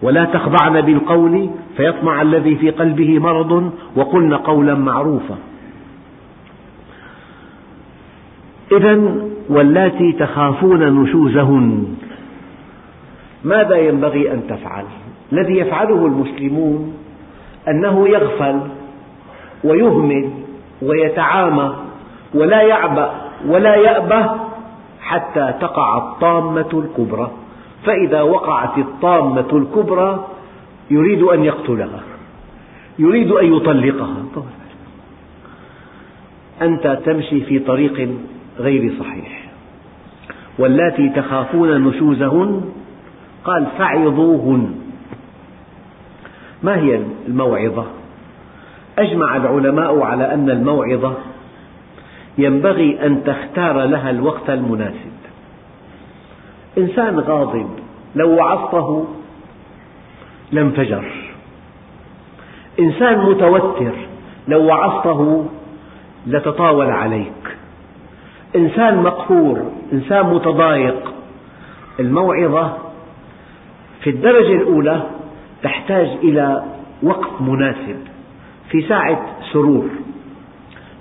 ولا 0.02 0.24
تخضعن 0.24 0.80
بالقول 0.80 1.50
فيطمع 1.76 2.22
الذي 2.22 2.56
في 2.56 2.70
قلبه 2.70 3.18
مرض 3.18 3.72
وقلن 3.96 4.34
قولا 4.34 4.74
معروفا 4.74 5.36
إذا 8.72 9.14
واللاتي 9.48 10.12
تخافون 10.12 11.02
نشوزهن 11.02 11.84
ماذا 13.44 13.76
ينبغي 13.76 14.32
أن 14.32 14.42
تفعل؟ 14.48 14.84
الذي 15.32 15.58
يفعله 15.58 16.06
المسلمون 16.06 16.94
أنه 17.68 18.08
يغفل 18.08 18.60
ويهمل 19.64 20.30
ويتعامى 20.82 21.74
ولا 22.34 22.62
يعبأ 22.62 23.10
ولا 23.46 23.74
يأبه 23.74 24.30
حتى 25.00 25.54
تقع 25.60 25.98
الطامة 25.98 26.68
الكبرى 26.72 27.30
فإذا 27.84 28.22
وقعت 28.22 28.78
الطامة 28.78 29.48
الكبرى 29.52 30.26
يريد 30.90 31.22
أن 31.22 31.44
يقتلها. 31.44 32.00
يريد 32.98 33.32
أن 33.32 33.54
يطلقها. 33.54 34.16
أنت 36.62 36.98
تمشي 37.04 37.40
في 37.40 37.58
طريق 37.58 38.10
غير 38.58 38.92
صحيح. 39.00 39.42
واللاتي 40.58 41.08
تخافون 41.08 41.88
نشوزهن 41.88 42.64
قال 43.44 43.66
فعظوهن. 43.78 44.74
ما 46.62 46.76
هي 46.76 47.02
الموعظة؟ 47.28 47.86
أجمع 48.98 49.36
العلماء 49.36 50.00
على 50.00 50.34
أن 50.34 50.50
الموعظة 50.50 51.14
ينبغي 52.38 53.06
أن 53.06 53.24
تختار 53.24 53.84
لها 53.84 54.10
الوقت 54.10 54.50
المناسب. 54.50 55.11
إنسان 56.78 57.20
غاضب 57.20 57.68
لو 58.14 58.30
وعظته 58.36 59.06
لانفجر 60.52 61.04
إنسان 62.80 63.18
متوتر 63.18 63.92
لو 64.48 64.64
وعظته 64.64 65.46
لتطاول 66.26 66.90
عليك. 66.90 67.56
إنسان 68.56 69.02
مقهور 69.02 69.72
إنسان 69.92 70.26
متضايق. 70.26 71.12
الموعظة 72.00 72.78
في 74.00 74.10
الدرجة 74.10 74.52
الأولى 74.52 75.02
تحتاج 75.62 76.06
إلى 76.06 76.62
وقت 77.02 77.40
مناسب 77.40 77.96
في 78.70 78.82
ساعة 78.88 79.26
سرور 79.52 79.90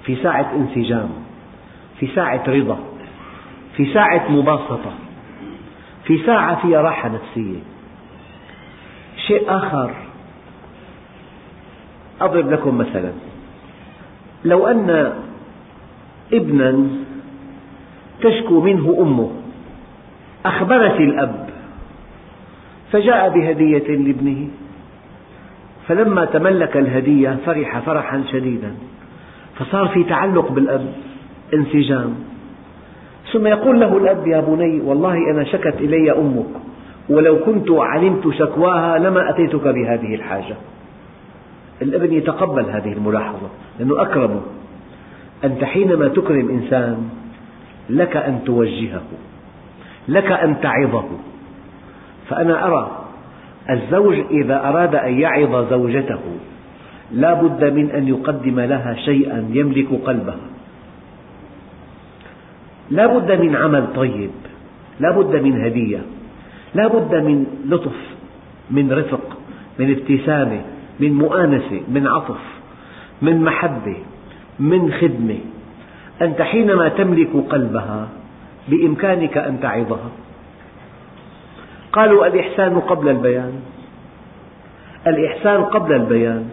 في 0.03 0.15
ساعة 0.15 0.51
انسجام 0.55 1.09
في 1.99 2.07
ساعة 2.15 2.43
رضا 2.47 2.79
في 3.77 3.93
ساعة 3.93 4.31
مباسطة. 4.31 4.93
في 6.11 6.25
ساعة 6.25 6.61
فيها 6.61 6.81
راحة 6.81 7.09
نفسية. 7.09 7.59
شيء 9.27 9.43
آخر 9.47 9.93
أضرب 12.21 12.51
لكم 12.51 12.77
مثلا. 12.77 13.11
لو 14.45 14.67
أن 14.67 15.13
ابنا 16.33 16.87
تشكو 18.21 18.61
منه 18.61 18.97
أمه 18.99 19.31
أخبرت 20.45 20.99
الأب 20.99 21.49
فجاء 22.91 23.29
بهدية 23.29 23.87
لابنه 23.87 24.47
فلما 25.87 26.25
تملك 26.25 26.77
الهدية 26.77 27.37
فرح 27.45 27.79
فرحا 27.79 28.23
شديدا 28.31 28.75
فصار 29.55 29.87
في 29.87 30.03
تعلق 30.03 30.51
بالأب 30.51 30.93
انسجام. 31.53 32.30
ثم 33.33 33.47
يقول 33.47 33.79
له 33.79 33.97
الأب 33.97 34.27
يا 34.27 34.39
بني 34.39 34.81
والله 34.81 35.31
أنا 35.31 35.43
شكت 35.43 35.75
إلي 35.79 36.11
أمك 36.11 36.45
ولو 37.09 37.39
كنت 37.45 37.71
علمت 37.71 38.33
شكواها 38.33 38.97
لما 38.99 39.29
أتيتك 39.29 39.67
بهذه 39.67 40.15
الحاجة. 40.15 40.55
الابن 41.81 42.13
يتقبل 42.13 42.65
هذه 42.69 42.93
الملاحظة 42.93 43.49
لأنه 43.79 44.01
أكرمه 44.01 44.41
أنت 45.43 45.63
حينما 45.63 46.07
تكرم 46.07 46.49
إنسان 46.49 47.09
لك 47.89 48.17
أن 48.17 48.39
توجهه 48.45 49.03
لك 50.07 50.31
أن 50.31 50.61
تعظه. 50.61 51.05
فأنا 52.29 52.67
أرى 52.67 53.05
الزوج 53.69 54.15
إذا 54.31 54.69
أراد 54.69 54.95
أن 54.95 55.19
يعظ 55.19 55.69
زوجته 55.69 56.19
لا 57.11 57.33
بد 57.33 57.73
من 57.73 57.91
أن 57.91 58.07
يقدم 58.07 58.59
لها 58.59 58.95
شيئا 59.05 59.49
يملك 59.49 59.87
قلبها. 60.05 60.50
لا 62.91 63.07
بد 63.07 63.31
من 63.31 63.55
عمل 63.55 63.87
طيب 63.95 64.31
لا 64.99 65.11
بد 65.17 65.35
من 65.35 65.63
هدية 65.63 66.01
لا 66.75 66.87
بد 66.87 67.15
من 67.15 67.45
لطف 67.65 67.99
من 68.71 68.91
رفق 68.91 69.37
من 69.79 69.91
ابتسامة 69.91 70.61
من 70.99 71.13
مؤانسة 71.13 71.81
من 71.87 72.07
عطف 72.07 72.41
من 73.21 73.43
محبة 73.43 73.97
من 74.59 74.91
خدمة. 74.91 75.39
أنت 76.21 76.41
حينما 76.41 76.87
تملك 76.89 77.29
قلبها 77.49 78.07
بإمكانك 78.67 79.37
أن 79.37 79.59
تعظها. 79.59 80.09
قالوا 81.93 82.27
الإحسان 82.27 82.79
قبل 82.79 83.09
البيان. 83.09 83.53
الإحسان 85.07 85.63
قبل 85.63 85.93
البيان. 85.93 86.45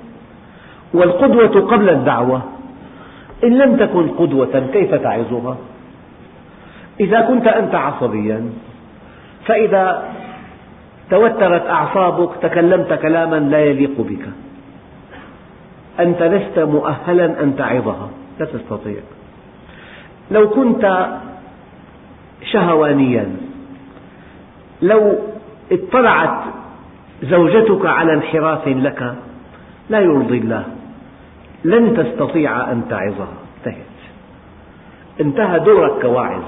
والقدوة 0.95 1.61
قبل 1.61 1.89
الدعوة. 1.89 2.43
إن 3.45 3.59
لم 3.59 3.77
تكن 3.77 4.09
قدوة 4.09 4.67
كيف 4.73 4.95
تعظها؟ 4.95 5.57
إذا 7.01 7.21
كنت 7.21 7.47
أنت 7.47 7.75
عصبيا 7.75 8.51
فإذا 9.47 10.13
توترت 11.11 11.67
أعصابك 11.67 12.31
تكلمت 12.43 12.93
كلاما 12.93 13.37
لا 13.37 13.65
يليق 13.65 14.01
بك. 14.01 14.29
أنت 16.01 16.23
لست 16.23 16.59
مؤهلا 16.59 17.43
أن 17.43 17.57
تعظها. 17.57 18.09
لا 18.41 18.47
تستطيع. 18.47 19.01
لو 20.31 20.51
كنت 20.51 21.09
شهوانيا 22.53 23.37
لو 24.83 25.19
اطلعت 25.73 26.41
زوجتك 27.23 27.87
على 27.87 28.15
انحراف 28.15 28.69
لك 28.69 29.15
لا 29.91 30.01
يرضي 30.01 30.39
الله. 30.39 30.65
لن 31.65 31.97
تستطيع 31.97 32.73
أن 32.73 32.83
تعظها. 32.91 33.39
انتهت. 33.59 33.99
انتهى 35.21 35.59
دورك 35.59 36.03
كواعظ. 36.03 36.43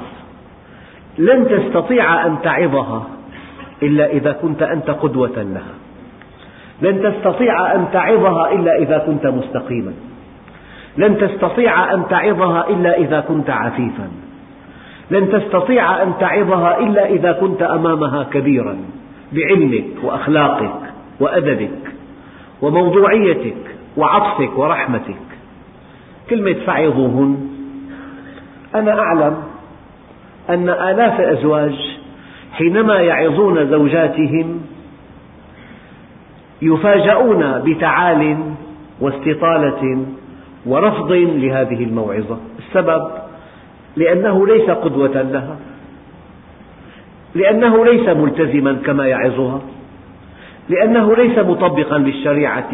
لن 1.20 1.48
تستطيع 1.48 2.26
أن 2.26 2.36
تعظها 2.42 3.06
إلا 3.82 4.06
إذا 4.06 4.32
كنت 4.32 4.62
أنت 4.62 4.90
قدوة 4.90 5.42
لها. 5.42 5.74
لن 6.82 7.02
تستطيع 7.02 7.74
أن 7.74 7.86
تعظها 7.92 8.52
إلا 8.52 8.76
إذا 8.78 8.98
كنت 8.98 9.26
مستقيما. 9.26 9.92
لن 10.96 11.18
تستطيع 11.18 11.94
أن 11.94 12.02
تعظها 12.10 12.68
إلا 12.68 12.98
إذا 12.98 13.20
كنت 13.20 13.50
عفيفا. 13.50 14.08
لن 15.10 15.30
تستطيع 15.32 16.02
أن 16.02 16.12
تعظها 16.20 16.78
إلا 16.78 17.06
إذا 17.06 17.32
كنت 17.32 17.62
أمامها 17.62 18.22
كبيرا 18.22 18.76
بعلمك 19.32 20.04
وأخلاقك 20.04 20.80
وأدبك 21.20 21.92
وموضوعيتك 22.62 23.76
وعطفك 23.96 24.58
ورحمتك. 24.58 25.16
كلمة 26.30 26.56
فعظوهن 26.66 27.50
أنا 28.74 29.00
أعلم 29.00 29.49
أن 30.50 30.68
آلاف 30.68 31.20
الأزواج 31.20 31.74
حينما 32.52 32.94
يعظون 33.00 33.70
زوجاتهم 33.70 34.60
يفاجؤون 36.62 37.62
بتعال 37.64 38.36
واستطالة 39.00 40.04
ورفض 40.66 41.12
لهذه 41.12 41.84
الموعظة. 41.84 42.38
السبب 42.58 43.10
لأنه 43.96 44.46
ليس 44.46 44.70
قدوة 44.70 45.22
لها 45.22 45.56
لأنه 47.34 47.84
ليس 47.84 48.08
ملتزما 48.08 48.72
كما 48.86 49.06
يعظها 49.06 49.60
لأنه 50.68 51.16
ليس 51.16 51.38
مطبقا 51.38 51.98
للشريعة 51.98 52.72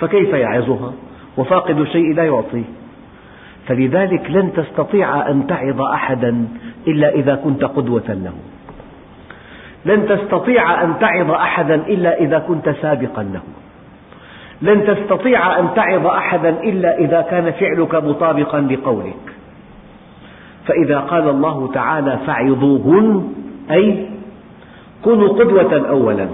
فكيف 0.00 0.32
يعظها؟ 0.32 0.92
وفاقد 1.36 1.80
الشيء 1.80 2.14
لا 2.14 2.24
يعطيه. 2.24 2.64
فلذلك 3.66 4.30
لن 4.30 4.52
تستطيع 4.52 5.30
أن 5.30 5.46
تعظ 5.46 5.80
أحدا 5.80 6.48
إلا 6.86 7.08
إذا 7.08 7.34
كنت 7.34 7.64
قدوة 7.64 8.08
له. 8.08 8.32
لن 9.84 10.06
تستطيع 10.08 10.82
أن 10.82 10.98
تعظ 11.00 11.30
أحدا 11.30 11.74
إلا 11.74 12.18
إذا 12.18 12.38
كنت 12.38 12.70
سابقا 12.82 13.22
له. 13.22 13.42
لن 14.62 14.84
تستطيع 14.86 15.58
أن 15.58 15.68
تعظ 15.74 16.06
أحدا 16.06 16.48
إلا 16.48 16.98
إذا 16.98 17.20
كان 17.20 17.52
فعلك 17.52 17.94
مطابقا 17.94 18.60
لقولك. 18.60 19.26
فإذا 20.66 20.98
قال 20.98 21.28
الله 21.28 21.70
تعالى 21.74 22.18
فعظوهن 22.26 23.32
أي 23.70 24.06
كونوا 25.04 25.28
قدوة 25.28 25.88
أولا 25.88 26.28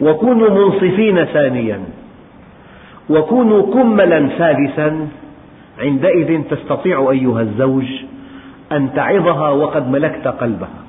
وكونوا 0.00 0.50
منصفين 0.50 1.24
ثانيا 1.24 1.80
وكونوا 3.10 3.74
كملا 3.74 4.28
ثالثا 4.38 5.08
عندئذ 5.80 6.42
تستطيع 6.42 7.10
أيها 7.10 7.40
الزوج 7.40 7.86
أن 8.72 8.94
تعظها 8.94 9.50
وقد 9.50 9.90
ملكت 9.90 10.28
قلبها. 10.28 10.80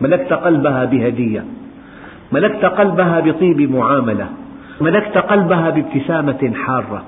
ملكت 0.00 0.32
قلبها 0.32 0.84
بهدية. 0.84 1.44
ملكت 2.32 2.64
قلبها 2.64 3.20
بطيب 3.20 3.70
معاملة. 3.70 4.26
ملكت 4.80 5.18
قلبها 5.18 5.70
بابتسامة 5.70 6.52
حارة. 6.54 7.04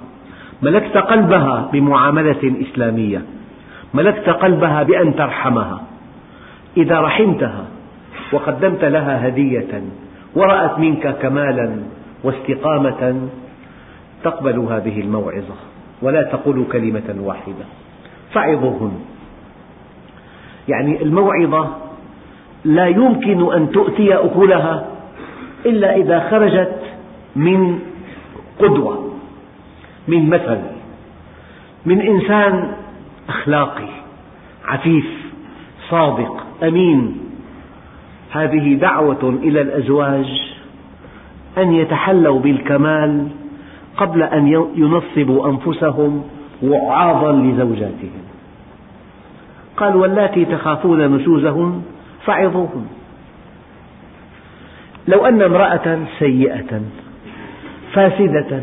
ملكت 0.62 0.96
قلبها 0.96 1.68
بمعاملة 1.72 2.54
إسلامية. 2.62 3.22
ملكت 3.94 4.28
قلبها 4.28 4.82
بأن 4.82 5.16
ترحمها. 5.16 5.82
إذا 6.76 7.00
رحمتها 7.00 7.64
وقدمت 8.32 8.84
لها 8.84 9.28
هدية 9.28 9.82
ورأت 10.34 10.78
منك 10.78 11.16
كمالا 11.22 11.76
واستقامة 12.24 13.28
تقبل 14.24 14.58
هذه 14.58 15.00
الموعظة. 15.00 15.73
ولا 16.04 16.22
تقول 16.22 16.64
كلمة 16.72 17.16
واحدة. 17.20 17.64
فعظوهن 18.32 18.92
يعني 20.68 21.02
الموعظة 21.02 21.76
لا 22.64 22.86
يمكن 22.86 23.52
أن 23.52 23.70
تؤتي 23.70 24.14
أكلها 24.14 24.86
إلا 25.66 25.96
إذا 25.96 26.28
خرجت 26.30 26.80
من 27.36 27.78
قدوة 28.58 29.10
من 30.08 30.30
مثل 30.30 30.58
من 31.86 32.00
إنسان 32.00 32.72
أخلاقي 33.28 33.88
عفيف 34.64 35.06
صادق 35.90 36.46
أمين. 36.62 37.18
هذه 38.30 38.74
دعوة 38.74 39.38
إلى 39.42 39.60
الأزواج 39.60 40.54
أن 41.58 41.72
يتحلوا 41.72 42.40
بالكمال 42.40 43.28
قبل 43.96 44.22
أن 44.22 44.46
ينصبوا 44.76 45.48
أنفسهم 45.48 46.24
وعاظا 46.62 47.32
لزوجاتهم. 47.32 48.22
قال 49.76 49.96
واللاتي 49.96 50.44
تخافون 50.44 51.16
نشوزهن 51.16 51.82
فعظوهن. 52.24 52.86
لو 55.08 55.26
أن 55.26 55.42
امرأة 55.42 55.98
سيئة 56.18 56.80
فاسدة 57.92 58.62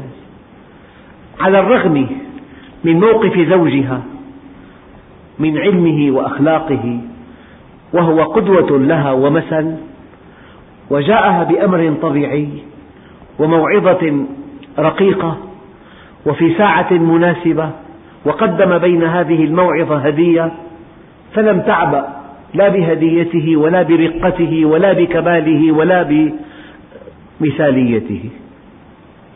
على 1.39 1.59
الرغم 1.59 2.07
من 2.83 2.99
موقف 2.99 3.39
زوجها 3.49 4.01
من 5.39 5.57
علمه 5.57 6.17
وأخلاقه 6.17 6.99
وهو 7.93 8.23
قدوة 8.23 8.79
لها 8.79 9.11
ومثل 9.11 9.75
وجاءها 10.89 11.43
بأمر 11.43 11.93
طبيعي 12.01 12.49
وموعظة 13.39 14.25
رقيقة 14.79 15.37
وفي 16.25 16.53
ساعة 16.57 16.93
مناسبة 16.93 17.69
وقدم 18.25 18.77
بين 18.77 19.03
هذه 19.03 19.43
الموعظة 19.43 19.97
هدية 19.97 20.51
فلم 21.33 21.61
تعبأ 21.61 22.07
لا 22.53 22.69
بهديته 22.69 23.57
ولا 23.57 23.83
برقته 23.83 24.65
ولا 24.65 24.93
بكماله 24.93 25.71
ولا 25.71 26.29
بمثاليته. 27.39 28.29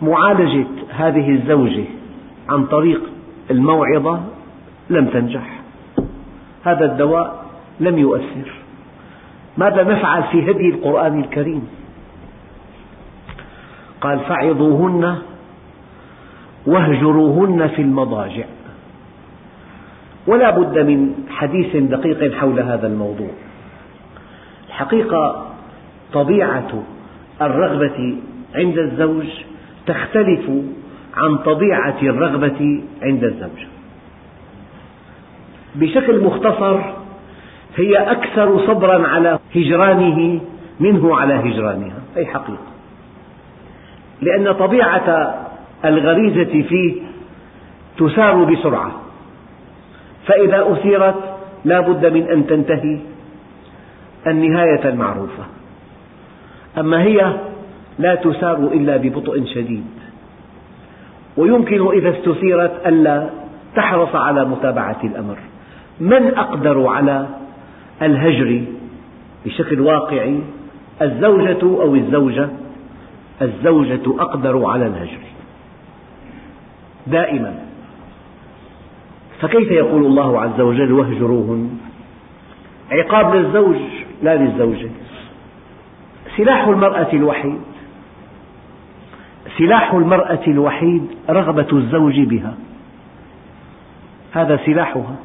معالجة 0.01 0.65
هذه 0.89 1.29
الزوجة 1.29 1.83
عن 2.49 2.65
طريق 2.65 3.01
الموعظة 3.51 4.21
لم 4.89 5.05
تنجح. 5.05 5.59
هذا 6.63 6.85
الدواء 6.85 7.45
لم 7.79 7.97
يؤثر. 7.97 8.51
ماذا 9.57 9.83
نفعل 9.83 10.23
في 10.23 10.51
هدي 10.51 10.69
القرآن 10.69 11.19
الكريم؟ 11.19 11.67
قال 14.01 14.19
فعظوهن 14.19 15.15
واهجروهن 16.65 17.67
في 17.67 17.81
المضاجع. 17.81 18.45
ولا 20.27 20.49
بد 20.49 20.79
من 20.79 21.13
حديث 21.29 21.75
دقيق 21.75 22.33
حول 22.33 22.59
هذا 22.59 22.87
الموضوع. 22.87 23.29
الحقيقة 24.67 25.45
طبيعة 26.13 26.83
الرغبة 27.41 28.17
عند 28.55 28.77
الزوج 28.77 29.27
تختلف 29.87 30.49
عن 31.17 31.37
طبيعة 31.37 31.97
الرغبة 32.01 32.83
عند 33.01 33.23
الزوجة 33.23 33.67
بشكل 35.75 36.23
مختصر 36.23 36.79
هي 37.75 37.97
أكثر 37.97 38.67
صبرا 38.67 39.07
على 39.07 39.39
هجرانه 39.55 40.41
منه 40.79 41.15
على 41.15 41.33
هجرانها. 41.33 41.99
أي 42.17 42.25
حقيقة. 42.25 42.74
لأن 44.21 44.51
طبيعة 44.51 45.35
الغريزة 45.85 46.61
فيه 46.61 46.93
تسار 47.97 48.43
بسرعة. 48.43 48.91
فإذا 50.25 50.71
أثيرت 50.71 51.15
لا 51.65 51.79
بد 51.79 52.05
من 52.05 52.23
أن 52.23 52.47
تنتهي 52.47 52.99
النهاية 54.27 54.89
المعروفة. 54.89 55.43
أما 56.77 57.03
هي 57.03 57.33
لا 57.99 58.15
تسار 58.15 58.57
إلا 58.57 58.97
ببطء 58.97 59.45
شديد. 59.45 59.85
ويمكن 61.37 61.87
إذا 61.91 62.09
استثيرت 62.09 62.87
ألا 62.87 63.29
تحرص 63.75 64.15
على 64.15 64.45
متابعة 64.45 64.99
الأمر. 65.03 65.37
من 65.99 66.33
أقدر 66.37 66.87
على 66.87 67.27
الهجر 68.01 68.61
بشكل 69.45 69.81
واقعي 69.81 70.39
الزوجة 71.01 71.61
أو 71.63 71.95
الزوجة؟ 71.95 72.49
الزوجة 73.41 74.21
أقدر 74.21 74.65
على 74.65 74.87
الهجر. 74.87 75.19
دائما. 77.07 77.65
فكيف 79.41 79.71
يقول 79.71 80.05
الله 80.05 80.41
عز 80.41 80.61
وجل 80.61 80.91
واهجروهن؟ 80.91 81.77
عقاب 82.91 83.35
للزوج 83.35 83.75
لا 84.23 84.35
للزوجة. 84.35 84.89
سلاح 86.37 86.67
المرأة 86.67 87.13
الوحيد. 87.13 87.61
سلاح 89.57 89.93
المرأة 89.93 90.43
الوحيد 90.47 91.07
رغبة 91.29 91.67
الزوج 91.73 92.19
بها. 92.19 92.53
هذا 94.33 94.59
سلاحها 94.65 95.15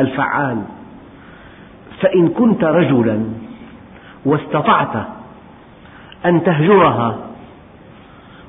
الفعال. 0.00 0.62
فإن 2.00 2.28
كنت 2.28 2.64
رجلا 2.64 3.24
واستطعت 4.24 5.06
أن 6.26 6.42
تهجرها 6.42 7.29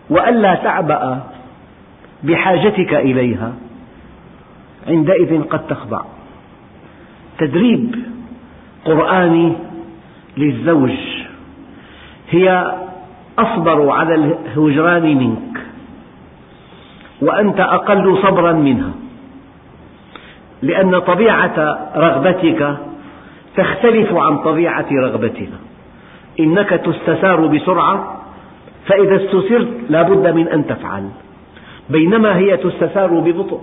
وألا 0.09 0.55
تعبأ 0.55 1.23
بحاجتك 2.23 2.93
إليها 2.93 3.53
عندئذ 4.87 5.43
قد 5.43 5.67
تخضع. 5.67 6.01
تدريب 7.37 7.95
قرآني 8.85 9.53
للزوج 10.37 10.97
هي 12.29 12.73
أصبر 13.39 13.89
على 13.89 14.15
الهجران 14.15 15.17
منك 15.17 15.61
وأنت 17.21 17.59
أقل 17.59 18.17
صبرا 18.23 18.51
منها 18.51 18.91
لأن 20.61 20.99
طبيعة 20.99 21.89
رغبتك 21.95 22.77
تختلف 23.57 24.13
عن 24.13 24.37
طبيعة 24.37 24.85
رغبتها. 24.91 25.59
إنك 26.39 26.69
تستثار 26.69 27.47
بسرعة 27.47 28.20
فإذا 28.85 29.15
استثرت 29.15 29.67
لا 29.89 30.01
بد 30.01 30.27
من 30.27 30.47
أن 30.47 30.67
تفعل. 30.67 31.09
بينما 31.89 32.37
هي 32.37 32.57
تستثار 32.57 33.19
ببطء. 33.19 33.61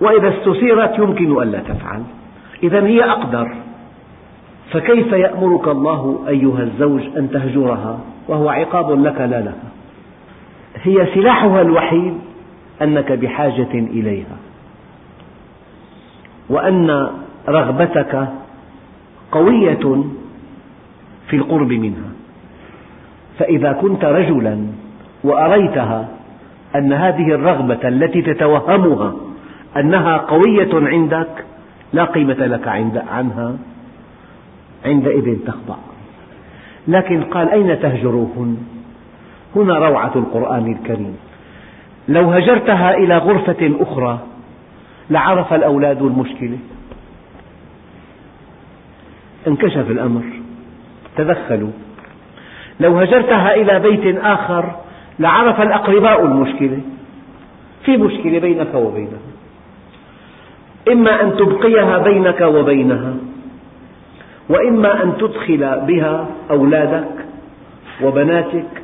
وإذا 0.00 0.28
استثيرت 0.28 0.98
يمكن 0.98 1.42
ألا 1.42 1.58
تفعل. 1.58 2.02
إذا 2.62 2.86
هي 2.86 3.04
أقدر. 3.04 3.56
فكيف 4.70 5.12
يأمرك 5.12 5.68
الله 5.68 6.24
أيها 6.28 6.62
الزوج 6.62 7.02
أن 7.16 7.30
تهجرها؟ 7.30 7.98
وهو 8.28 8.48
عقاب 8.48 9.04
لك 9.04 9.20
لا 9.20 9.40
لها 9.40 9.70
هي 10.82 11.06
سلاحها 11.14 11.60
الوحيد 11.60 12.14
أنك 12.82 13.12
بحاجة 13.12 13.72
إليها. 13.74 14.36
وأن 16.50 17.10
رغبتك 17.48 18.28
قوية 19.32 20.04
في 21.28 21.36
القرب 21.36 21.72
منها. 21.72 22.10
فإذا 23.38 23.72
كنت 23.72 24.04
رجلا 24.04 24.66
وأريتها 25.24 26.08
أن 26.76 26.92
هذه 26.92 27.34
الرغبة 27.34 27.88
التي 27.88 28.22
تتوهمها 28.22 29.14
أنها 29.76 30.16
قوية 30.16 30.88
عندك 30.88 31.44
لا 31.92 32.04
قيمة 32.04 32.46
لك 32.46 32.68
عند 32.68 33.02
عنها 33.08 33.56
عندئذ 34.84 35.38
تخضع. 35.46 35.76
لكن 36.88 37.22
قال 37.22 37.48
أين 37.48 37.80
تهجروهن؟ 37.80 38.56
هنا 39.56 39.78
روعة 39.78 40.12
القرآن 40.16 40.72
الكريم. 40.72 41.16
لو 42.08 42.30
هجرتها 42.30 42.94
إلى 42.94 43.18
غرفة 43.18 43.76
أخرى 43.80 44.18
لعرف 45.10 45.52
الأولاد 45.52 46.02
المشكلة. 46.02 46.58
انكشف 49.46 49.90
الأمر. 49.90 50.22
تدخلوا 51.16 51.70
لو 52.80 52.98
هجرتها 52.98 53.54
إلى 53.54 53.78
بيت 53.80 54.18
آخر 54.18 54.74
لعرف 55.18 55.60
الأقرباء 55.60 56.24
المشكلة. 56.24 56.80
في 57.84 57.96
مشكلة 57.96 58.38
بينك 58.38 58.74
وبينها. 58.74 59.18
إما 60.92 61.22
أن 61.22 61.36
تبقيها 61.36 61.98
بينك 61.98 62.40
وبينها 62.40 63.14
وإما 64.48 65.02
أن 65.02 65.16
تدخل 65.18 65.80
بها 65.86 66.26
أولادك 66.50 67.26
وبناتك 68.02 68.82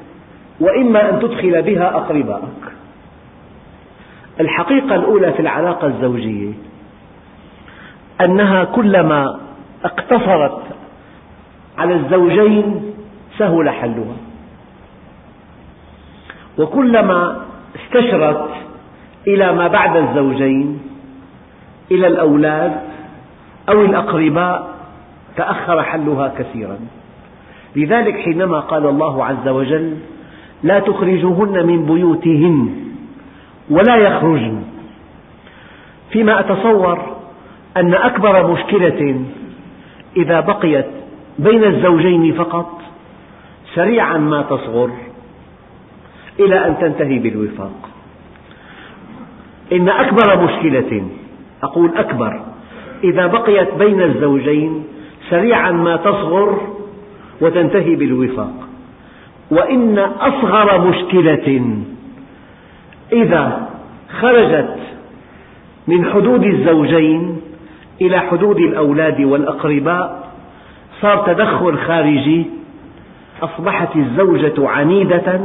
وإما 0.61 1.11
أن 1.11 1.21
تدخل 1.21 1.63
بها 1.63 1.97
أقربائك. 1.97 2.65
الحقيقة 4.41 4.95
الأولى 4.95 5.33
في 5.33 5.41
العلاقة 5.41 5.87
الزوجية 5.87 6.53
أنها 8.21 8.65
كلما 8.65 9.41
اقتصرت 9.85 10.63
على 11.79 11.95
الزوجين 11.95 12.90
سهل 13.41 13.71
حلها 13.71 14.17
وكلما 16.59 17.41
استشرت 17.77 18.49
إلى 19.27 19.53
ما 19.53 19.69
بعد 19.69 19.97
الزوجين 19.97 20.81
إلى 21.91 22.07
الأولاد 22.07 22.73
أو 23.69 23.85
الأقرباء 23.85 24.75
تأخر 25.37 25.83
حلها 25.83 26.29
كثيرا. 26.39 26.79
لذلك 27.77 28.15
حينما 28.15 28.61
قال 28.61 28.87
الله 28.87 29.25
عز 29.25 29.49
وجل 29.49 29.97
لا 30.63 30.79
تخرجوهن 30.79 31.67
من 31.67 31.87
بيوتهن 31.87 32.69
ولا 33.71 33.97
يخرجن 33.97 34.63
فيما 36.11 36.41
أتصور 36.41 37.17
أن 37.77 37.95
أكبر 37.95 38.53
مشكلة 38.53 39.21
إذا 40.17 40.41
بقيت 40.41 40.87
بين 41.39 41.65
الزوجين 41.65 42.35
فقط 42.35 42.80
سريعا 43.75 44.19
ما 44.19 44.43
تصغر 44.43 44.91
إلى 46.41 46.67
أن 46.67 46.77
تنتهي 46.81 47.19
بالوفاق. 47.19 47.91
إن 49.73 49.89
أكبر 49.89 50.45
مشكلة 50.45 51.03
أقول 51.63 51.91
أكبر 51.97 52.41
إذا 53.05 53.27
بقيت 53.27 53.75
بين 53.75 54.03
الزوجين 54.03 54.85
سريعا 55.31 55.71
ما 55.71 55.97
تصغر 55.97 56.61
وتنتهي 57.41 57.97
بالوفاق. 57.97 58.53
وإن 59.51 59.99
أصغر 59.99 60.89
مشكلة 60.89 61.77
إذا 63.13 63.69
خرجت 64.21 64.77
من 65.89 66.05
حدود 66.05 66.45
الزوجين 66.45 67.41
إلى 68.01 68.19
حدود 68.19 68.57
الأولاد 68.61 69.21
والأقرباء 69.21 70.33
صار 71.01 71.17
تدخل 71.27 71.79
خارجي 71.79 72.47
أصبحت 73.43 73.97
الزوجة 73.97 74.69
عنيدة 74.69 75.41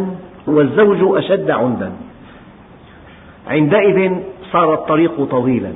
والزوج 0.48 1.18
أشد 1.18 1.52
عندا. 1.52 1.92
عندئذ 3.48 4.12
صار 4.52 4.74
الطريق 4.74 5.24
طويلا 5.24 5.72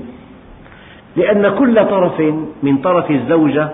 لأن 1.16 1.56
كل 1.60 1.86
طرف 1.86 2.22
من 2.64 2.78
طرف 2.78 3.12
الزوجة 3.12 3.70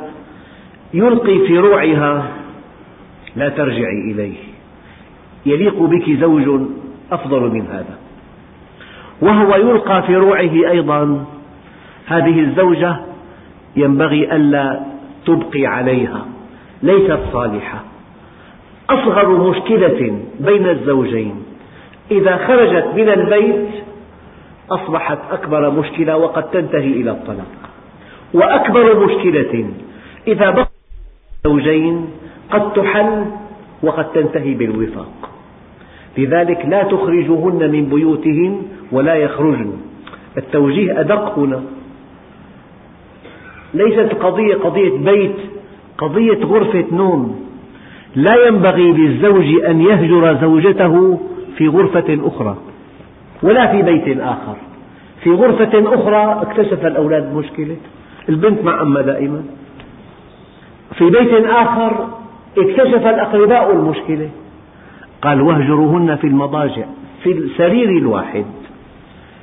يلقي 0.94 1.40
في 1.48 1.58
روعها 1.58 2.24
لا 3.36 3.50
ترجعي 3.50 4.12
إليه. 4.12 4.38
يليق 5.46 5.80
بك 5.80 6.20
زوج 6.20 6.62
أفضل 7.12 7.42
من 7.42 7.68
هذا. 7.68 7.98
وهو 9.22 9.56
يلقى 9.56 10.04
في 10.04 10.16
روعه 10.16 10.72
أيضا 10.72 11.26
هذه 12.06 12.40
الزوجة 12.40 12.96
ينبغي 13.76 14.36
ألا 14.36 14.80
تبقي 15.26 15.66
عليها 15.66 16.26
ليست 16.84 17.20
صالحة. 17.34 17.95
أصغر 18.96 19.50
مشكلة 19.50 20.20
بين 20.40 20.70
الزوجين. 20.70 21.36
إذا 22.12 22.38
خرجت 22.38 22.88
من 22.96 23.10
البيت 23.10 23.70
أصبحت 24.72 25.18
أكبر 25.32 25.72
مشكلة 25.72 26.18
وقد 26.18 26.44
تنتهي 26.44 26.92
إلى 26.92 27.12
الطلاق. 27.12 27.52
وأكبر 28.34 29.06
مشكلة 29.06 29.70
إذا 30.28 30.50
بقي 30.52 30.68
الزوجين 31.46 32.08
قد 32.52 32.74
تحل 32.74 33.26
وقد 33.84 34.12
تنتهي 34.12 34.54
بالوفاق. 34.54 35.30
لذلك 36.18 36.66
لا 36.66 36.84
تخرجوهن 36.84 37.72
من 37.72 37.86
بيوتهن 37.86 38.62
ولا 38.92 39.16
يخرجن. 39.16 39.72
التوجيه 40.38 41.00
أدق 41.00 41.40
هنا. 41.40 41.64
ليست 43.74 44.12
القضية 44.12 44.56
قضية 44.56 44.98
بيت 44.98 45.36
قضية 45.98 46.46
غرفة 46.46 46.86
نوم. 46.92 47.45
لا 48.16 48.48
ينبغي 48.48 48.92
للزوج 48.92 49.66
أن 49.68 49.82
يهجر 49.82 50.38
زوجته 50.42 51.20
في 51.58 51.68
غرفة 51.68 52.20
أخرى 52.28 52.58
ولا 53.44 53.72
في 53.72 53.82
بيت 53.82 54.20
آخر. 54.20 54.56
في 55.24 55.32
غرفة 55.32 55.96
أخرى 55.96 56.42
اكتشف 56.42 56.86
الأولاد 56.86 57.34
مشكلة. 57.34 57.78
البنت 58.30 58.64
مع 58.64 58.82
أمها 58.82 59.02
دائما. 59.02 59.44
في 60.98 61.10
بيت 61.10 61.46
آخر 61.46 62.08
اكتشف 62.58 63.08
الأقرباء 63.08 63.72
المشكلة. 63.72 64.30
قال 65.22 65.42
واهجروهن 65.42 66.16
في 66.16 66.28
المضاجع 66.28 66.86
في 67.24 67.32
السرير 67.32 67.90
الواحد. 67.90 68.46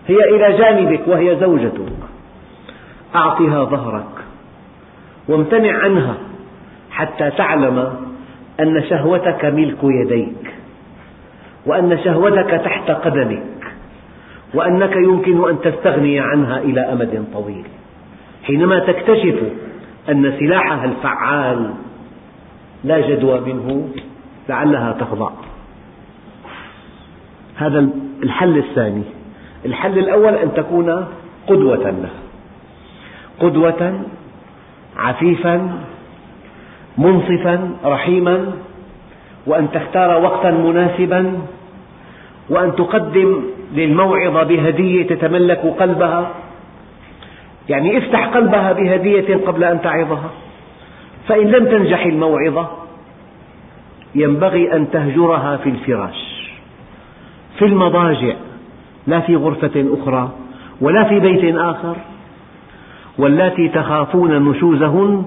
هي 0.08 0.16
إلى 0.16 0.58
جانبك 0.58 1.08
وهي 1.08 1.36
زوجتك. 1.36 1.92
أعطها 3.14 3.64
ظهرك 3.64 4.24
وامتنع 5.28 5.78
عنها 5.78 6.14
حتى 6.90 7.30
تعلم 7.30 8.11
أن 8.60 8.82
شهوتك 8.90 9.44
ملك 9.44 9.78
يديك 9.82 10.54
وأن 11.66 11.98
شهوتك 12.04 12.50
تحت 12.50 12.90
قدمك 12.90 13.42
وأنك 14.54 14.96
يمكن 14.96 15.48
أن 15.48 15.60
تستغني 15.60 16.20
عنها 16.20 16.58
إلى 16.58 16.80
أمد 16.80 17.24
طويل. 17.34 17.64
حينما 18.44 18.78
تكتشف 18.78 19.42
أن 20.08 20.32
سلاحها 20.38 20.84
الفعال 20.84 21.70
لا 22.84 23.08
جدوى 23.08 23.40
منه 23.40 23.88
لعلها 24.48 24.92
تخضع. 24.92 25.30
هذا 27.56 27.88
الحل 28.22 28.58
الثاني. 28.58 29.02
الحل 29.66 29.98
الأول 29.98 30.34
أن 30.34 30.54
تكون 30.54 31.06
قدوة 31.46 31.90
لها 31.90 32.10
قدوة 33.40 34.00
عفيفا 34.96 35.78
منصفا 36.98 37.70
رحيما 37.84 38.52
وأن 39.46 39.68
تختار 39.72 40.22
وقتا 40.22 40.50
مناسبا 40.50 41.38
وأن 42.50 42.76
تقدم 42.76 43.42
للموعظة 43.74 44.42
بهدية 44.42 45.06
تتملك 45.06 45.74
قلبها. 45.80 46.30
يعني 47.68 47.98
افتح 47.98 48.26
قلبها 48.26 48.72
بهدية 48.72 49.36
قبل 49.36 49.64
أن 49.64 49.82
تعظها. 49.82 50.30
فإن 51.28 51.46
لم 51.46 51.64
تنجح 51.66 52.06
الموعظة 52.06 52.68
ينبغي 54.14 54.72
أن 54.72 54.90
تهجرها 54.90 55.56
في 55.56 55.68
الفراش 55.68 56.32
في 57.58 57.64
المضاجع 57.64 58.34
لا 59.06 59.20
في 59.20 59.36
غرفة 59.36 59.86
أخرى 60.00 60.30
ولا 60.80 61.04
في 61.04 61.20
بيت 61.20 61.54
آخر 61.56 61.96
واللاتي 63.18 63.68
تخافون 63.68 64.48
نشوزهن 64.48 65.24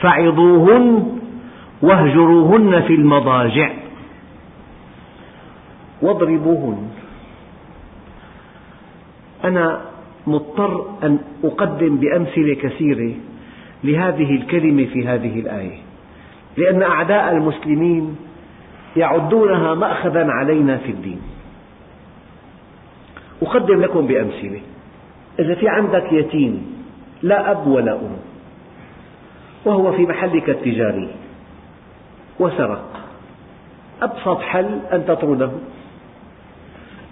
فعظوهن 0.00 1.18
واهجروهن 1.82 2.82
في 2.82 2.94
المضاجع. 2.94 3.70
واضربوهن. 6.02 6.88
أنا 9.44 9.80
مضطر 10.26 10.86
أن 11.02 11.18
أقدم 11.44 11.96
بأمثلة 11.96 12.54
كثيرة 12.54 13.14
لهذه 13.84 14.34
الكلمة 14.34 14.84
في 14.84 15.08
هذه 15.08 15.40
الآية. 15.40 15.78
لأن 16.56 16.82
أعداء 16.82 17.32
المسلمين 17.32 18.16
يعدونها 18.96 19.74
مأخذا 19.74 20.26
علينا 20.30 20.76
في 20.76 20.92
الدين. 20.92 21.20
أقدم 23.42 23.80
لكم 23.80 24.06
بأمثلة. 24.06 24.60
إذا 25.38 25.54
في 25.54 25.68
عندك 25.68 26.12
يتيم 26.12 26.66
لا 27.22 27.50
أب 27.50 27.66
ولا 27.66 27.92
أم 27.92 28.27
وهو 29.68 29.92
في 29.92 30.02
محلك 30.02 30.50
التجاري 30.50 31.08
وسرق. 32.40 33.00
أبسط 34.02 34.40
حل 34.40 34.78
أن 34.92 35.06
تطرده. 35.06 35.50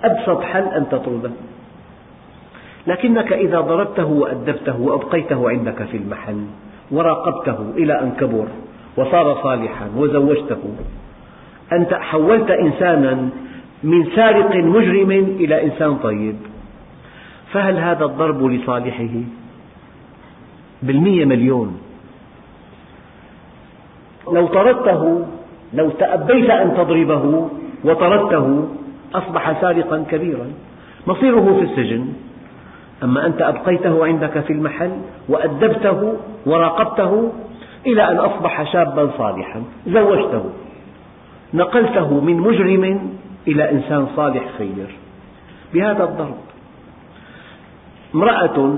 أبسط 0.05 0.41
حل 0.43 0.63
أن 0.63 0.89
تطرده. 0.89 1.31
لكنك 2.87 3.33
إذا 3.33 3.61
ضربته 3.61 4.07
وأدبته 4.07 4.81
وأبقيته 4.81 5.51
عندك 5.51 5.83
في 5.83 5.97
المحل 5.97 6.45
وراقبته 6.91 7.59
إلى 7.77 8.01
أن 8.01 8.13
كبر 8.21 8.49
وصار 8.97 9.43
صالحا 9.43 9.91
وزوجته 9.97 10.63
أنت 11.73 11.95
حولت 11.95 12.51
إنسانا 12.51 13.29
من 13.83 14.07
سارق 14.17 14.57
مجرم 14.57 15.11
إلى 15.11 15.65
إنسان 15.65 15.97
طيب. 15.97 16.37
فهل 17.53 17.79
هذا 17.79 18.05
الضرب 18.05 18.45
لصالحه؟ 18.45 19.15
بالمئة 20.83 21.25
مليون. 21.25 21.86
لو 24.33 24.47
طردته 24.47 25.27
لو 25.75 25.91
تأبيت 25.91 26.51
أن 26.51 26.75
تضربه 26.77 27.49
وطردته 27.85 28.69
أصبح 29.15 29.61
سارقا 29.61 30.05
كبيرا. 30.11 30.47
مصيره 31.07 31.57
في 31.59 31.65
السجن. 31.65 32.07
أما 33.03 33.27
أنت 33.27 33.43
أبقيته 33.43 34.07
عندك 34.07 34.41
في 34.41 34.53
المحل 34.53 34.91
وأدبته 35.29 36.15
وراقبته 36.47 37.33
إلى 37.87 38.09
أن 38.09 38.17
أصبح 38.17 38.73
شابا 38.73 39.11
صالحا. 39.19 39.63
زوجته. 39.87 40.45
نقلته 41.55 42.21
من 42.21 42.37
مجرم 42.37 43.11
إلى 43.49 43.71
إنسان 43.71 44.07
صالح 44.17 44.45
خير. 44.59 44.87
بهذا 45.75 46.05
الضرب. 46.05 46.37
امرأة 48.15 48.77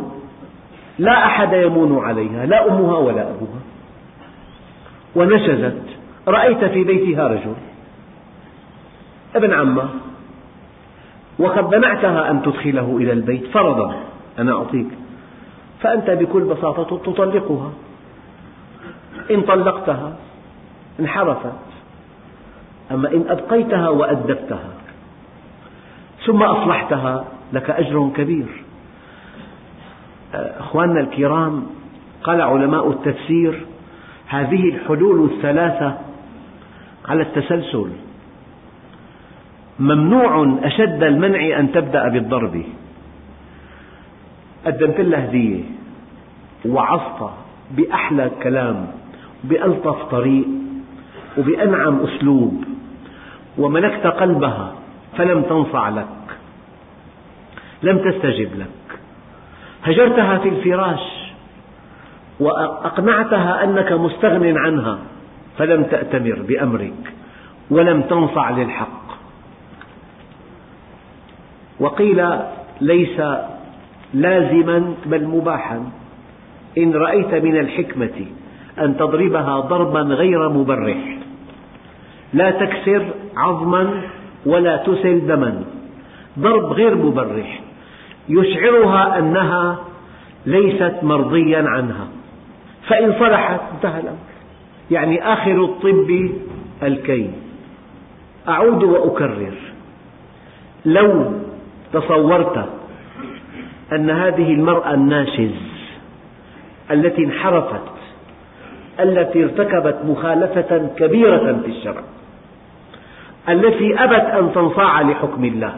لا 0.98 1.24
أحد 1.26 1.52
يمون 1.52 2.04
عليها 2.04 2.46
لا 2.46 2.68
أمها 2.68 2.98
ولا 2.98 3.22
أبوها. 3.22 3.67
ونشزت. 5.18 5.82
رأيت 6.28 6.64
في 6.64 6.84
بيتها 6.84 7.28
رجل. 7.28 7.54
ابن 9.34 9.52
عمه. 9.52 9.88
وقد 11.38 11.74
منعتها 11.74 12.30
أن 12.30 12.42
تدخله 12.42 12.96
إلى 12.96 13.12
البيت 13.12 13.46
فرضا. 13.46 13.94
أنا 14.38 14.52
أعطيك. 14.52 14.88
فأنت 15.80 16.10
بكل 16.10 16.44
بساطة 16.44 16.98
تطلقها. 16.98 17.72
إن 19.30 19.42
طلقتها 19.42 20.16
انحرفت. 21.00 21.52
أما 22.90 23.12
إن 23.12 23.24
أبقيتها 23.28 23.88
وأدبتها 23.88 24.70
ثم 26.26 26.42
أصلحتها 26.42 27.24
لك 27.52 27.70
أجر 27.70 28.10
كبير. 28.16 28.64
أخواننا 30.34 31.00
الكرام 31.00 31.66
قال 32.22 32.40
علماء 32.40 32.90
التفسير 32.90 33.66
هذه 34.28 34.68
الحلول 34.68 35.30
الثلاثة 35.30 35.98
على 37.08 37.22
التسلسل. 37.22 37.90
ممنوع 39.80 40.58
أشد 40.62 41.02
المنع 41.02 41.60
أن 41.60 41.72
تبدأ 41.72 42.08
بالضرب. 42.08 42.62
قدمت 44.66 45.00
لها 45.00 45.24
هدية 45.24 45.62
وعظتها 46.66 47.34
بأحلى 47.70 48.30
كلام 48.42 48.86
بألطف 49.44 50.02
طريق 50.02 50.46
وبأنعم 51.38 52.00
أسلوب. 52.00 52.64
وملكت 53.58 54.06
قلبها 54.06 54.72
فلم 55.16 55.42
تنصع 55.42 55.88
لك 55.88 56.06
لم 57.82 57.98
تستجب 57.98 58.58
لك. 58.58 58.98
هجرتها 59.84 60.38
في 60.38 60.48
الفراش. 60.48 61.17
وأقنعتها 62.40 63.64
أنك 63.64 63.92
مستغن 63.92 64.56
عنها 64.56 64.98
فلم 65.58 65.84
تأتمر 65.84 66.38
بأمرك 66.48 67.14
ولم 67.70 68.02
تنصع 68.02 68.50
للحق. 68.50 69.08
وقيل 71.80 72.28
ليس 72.80 73.20
لازما 74.14 74.94
بل 75.06 75.24
مباحا. 75.24 75.90
إن 76.78 76.92
رأيت 76.92 77.34
من 77.34 77.56
الحكمة 77.56 78.26
أن 78.78 78.96
تضربها 78.96 79.60
ضربا 79.60 80.00
غير 80.00 80.48
مبرح. 80.48 81.18
لا 82.32 82.50
تكسر 82.50 83.04
عظما 83.36 84.02
ولا 84.46 84.76
تسل 84.76 85.26
دما. 85.26 85.64
ضرب 86.38 86.72
غير 86.72 86.94
مبرح. 86.94 87.60
يشعرها 88.28 89.18
أنها 89.18 89.78
ليست 90.46 90.94
مرضيا 91.02 91.64
عنها. 91.68 92.17
فإن 92.88 93.14
صلحت 93.18 93.60
انتهى 93.74 94.00
الأمر. 94.00 94.18
يعني 94.90 95.32
آخر 95.32 95.64
الطب 95.64 96.30
الكي 96.82 97.30
أعود 98.48 98.82
وأكرر. 98.84 99.54
لو 100.84 101.32
تصورت 101.92 102.68
أن 103.92 104.10
هذه 104.10 104.52
المرأة 104.52 104.94
الناشز 104.94 105.54
التي 106.90 107.24
انحرفت 107.24 107.82
التي 109.00 109.44
ارتكبت 109.44 109.98
مخالفة 110.04 110.90
كبيرة 110.98 111.60
في 111.64 111.70
الشرع 111.70 112.02
التي 113.48 114.04
أبت 114.04 114.24
أن 114.24 114.52
تنصاع 114.54 115.00
لحكم 115.00 115.44
الله 115.44 115.74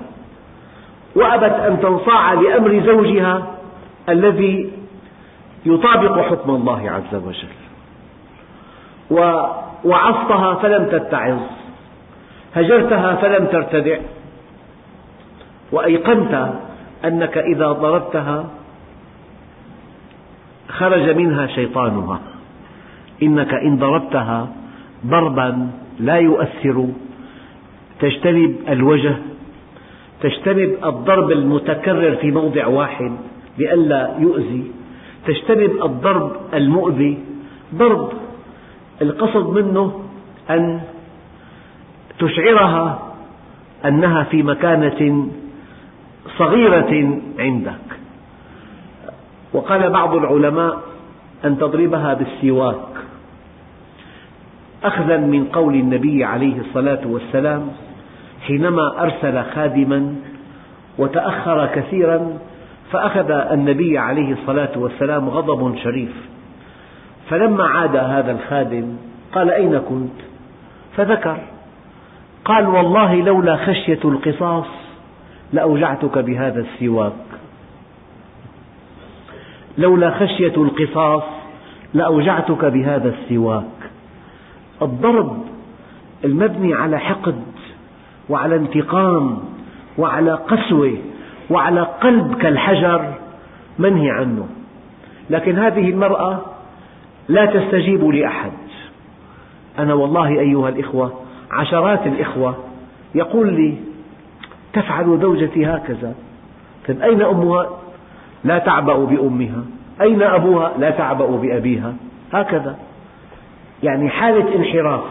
وأبت 1.14 1.52
أن 1.60 1.80
تنصاع 1.80 2.32
لأمر 2.32 2.82
زوجها 2.86 3.54
الذي 4.08 4.70
يطابق 5.66 6.20
حكم 6.20 6.50
الله 6.50 6.90
عز 6.90 7.14
وجل. 7.14 7.54
ووعظتها 9.10 10.54
فلم 10.54 10.84
تتعظ 10.86 11.38
هجرتها 12.54 13.14
فلم 13.14 13.46
ترتدع 13.46 13.98
وأيقنت 15.72 16.50
أنك 17.04 17.38
إذا 17.38 17.72
ضربتها 17.72 18.44
خرج 20.68 21.10
منها 21.16 21.46
شيطانها. 21.46 22.20
إنك 23.22 23.54
إن 23.54 23.78
ضربتها 23.78 24.48
ضربا 25.06 25.70
لا 26.00 26.16
يؤثر 26.16 26.86
تجتنب 28.00 28.56
الوجه 28.68 29.14
تجتنب 30.20 30.76
الضرب 30.84 31.30
المتكرر 31.30 32.16
في 32.16 32.30
موضع 32.30 32.66
واحد 32.66 33.12
لئلا 33.58 34.14
يؤذي. 34.18 34.79
تجتنب 35.26 35.84
الضرب 35.84 36.32
المؤذي 36.54 37.18
ضرب 37.74 38.12
القصد 39.02 39.46
منه 39.46 40.00
أن 40.50 40.80
تشعرها 42.18 43.12
أنها 43.84 44.22
في 44.22 44.42
مكانة 44.42 45.28
صغيرة 46.38 47.20
عندك. 47.38 47.86
وقال 49.52 49.90
بعض 49.90 50.14
العلماء 50.14 50.80
أن 51.44 51.58
تضربها 51.58 52.14
بالسواك. 52.14 52.90
أخذا 54.84 55.16
من 55.16 55.44
قول 55.44 55.74
النبي 55.74 56.24
عليه 56.24 56.60
الصلاة 56.60 57.06
والسلام 57.06 57.68
حينما 58.46 59.02
أرسل 59.02 59.42
خادما 59.54 60.14
وتأخر 60.98 61.66
كثيرا 61.66 62.38
فأخذ 62.92 63.30
النبي 63.30 63.98
عليه 63.98 64.32
الصلاة 64.32 64.70
والسلام 64.76 65.28
غضب 65.28 65.76
شريف. 65.76 66.12
فلما 67.30 67.64
عاد 67.64 67.96
هذا 67.96 68.32
الخادم 68.32 68.96
قال 69.32 69.50
أين 69.50 69.78
كنت؟ 69.78 70.20
فذكر. 70.96 71.38
قال 72.44 72.66
والله 72.66 73.14
لولا 73.14 73.56
خشية 73.56 74.00
القصاص 74.04 74.66
لأوجعتك 75.52 76.18
بهذا 76.18 76.60
السواك. 76.60 77.12
لولا 79.78 80.10
خشية 80.10 80.54
القصاص 80.56 81.22
لأوجعتك 81.94 82.64
بهذا 82.64 83.08
السواك. 83.08 83.64
الضرب 84.82 85.44
المبني 86.24 86.74
على 86.74 86.98
حقد 86.98 87.42
وعلى 88.28 88.56
انتقام 88.56 89.38
وعلى 89.98 90.32
قسوة 90.32 90.98
وعلى 91.50 91.80
قلب 91.80 92.34
كالحجر 92.34 93.14
منهي 93.78 94.10
عنه. 94.10 94.48
لكن 95.30 95.58
هذه 95.58 95.90
المرأة 95.90 96.40
لا 97.28 97.46
تستجيب 97.46 98.04
لأحد. 98.04 98.52
أنا 99.78 99.94
والله 99.94 100.28
أيها 100.28 100.68
الإخوة 100.68 101.12
عشرات 101.50 102.06
الإخوة 102.06 102.56
يقول 103.14 103.52
لي 103.52 103.74
تفعل 104.72 105.18
زوجتي 105.20 105.66
هكذا. 105.66 106.14
طيب 106.88 107.02
أين 107.02 107.22
أمها؟ 107.22 107.68
لا 108.44 108.58
تعبأ 108.58 109.04
بأمها. 109.04 109.64
أين 110.00 110.22
أبوها؟ 110.22 110.72
لا 110.78 110.90
تعبأ 110.90 111.26
بأبيها. 111.26 111.94
هكذا. 112.32 112.76
يعني 113.82 114.08
حالة 114.08 114.56
انحراف 114.56 115.04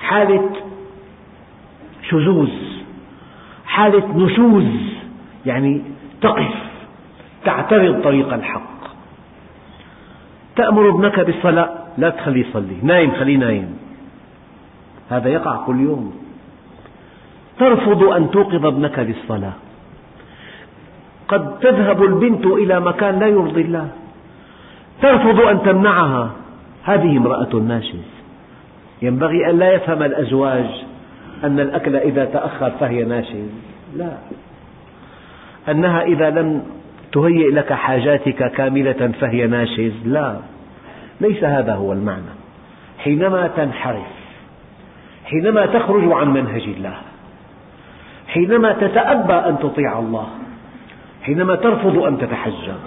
حالة 0.00 0.50
شذوذ 2.10 2.50
حالة 3.66 4.16
نشوز 4.16 4.93
يعني 5.46 5.82
تقف 6.20 6.54
تعترض 7.44 8.02
طريق 8.02 8.32
الحق. 8.32 8.74
تأمر 10.56 10.88
ابنك 10.88 11.20
بالصلاة 11.20 11.70
لا 11.98 12.10
تخليه 12.10 12.46
يصلي. 12.46 12.76
نايم 12.82 13.12
خليه 13.12 13.36
نايم. 13.36 13.78
هذا 15.10 15.28
يقع 15.28 15.56
كل 15.66 15.80
يوم. 15.80 16.14
ترفض 17.58 18.02
أن 18.02 18.30
توقظ 18.30 18.66
ابنك 18.66 18.98
للصلاة 18.98 19.52
قد 21.28 21.58
تذهب 21.58 22.02
البنت 22.02 22.46
إلى 22.46 22.80
مكان 22.80 23.18
لا 23.18 23.26
يرضي 23.26 23.60
الله. 23.60 23.88
ترفض 25.02 25.40
أن 25.40 25.62
تمنعها. 25.62 26.30
هذه 26.84 27.16
امرأة 27.16 27.56
ناشز. 27.56 28.08
ينبغي 29.02 29.50
أن 29.50 29.58
لا 29.58 29.72
يفهم 29.72 30.02
الأزواج 30.02 30.84
أن 31.44 31.60
الأكل 31.60 31.96
إذا 31.96 32.24
تأخر 32.24 32.70
فهي 32.70 33.04
ناشز. 33.04 33.50
لا. 33.96 34.12
أنها 35.68 36.02
إذا 36.02 36.30
لم 36.30 36.62
تهيئ 37.12 37.50
لك 37.50 37.72
حاجاتك 37.72 38.52
كاملة 38.52 39.12
فهي 39.20 39.46
ناشز. 39.46 39.92
لا 40.04 40.36
ليس 41.20 41.44
هذا 41.44 41.74
هو 41.74 41.92
المعنى. 41.92 42.34
حينما 42.98 43.46
تنحرف 43.56 44.14
حينما 45.24 45.66
تخرج 45.66 46.12
عن 46.12 46.32
منهج 46.32 46.62
الله 46.62 46.96
حينما 48.28 48.72
تتأبى 48.72 49.32
أن 49.32 49.58
تطيع 49.58 49.98
الله 49.98 50.28
حينما 51.22 51.54
ترفض 51.54 51.98
أن 51.98 52.18
تتحجب 52.18 52.80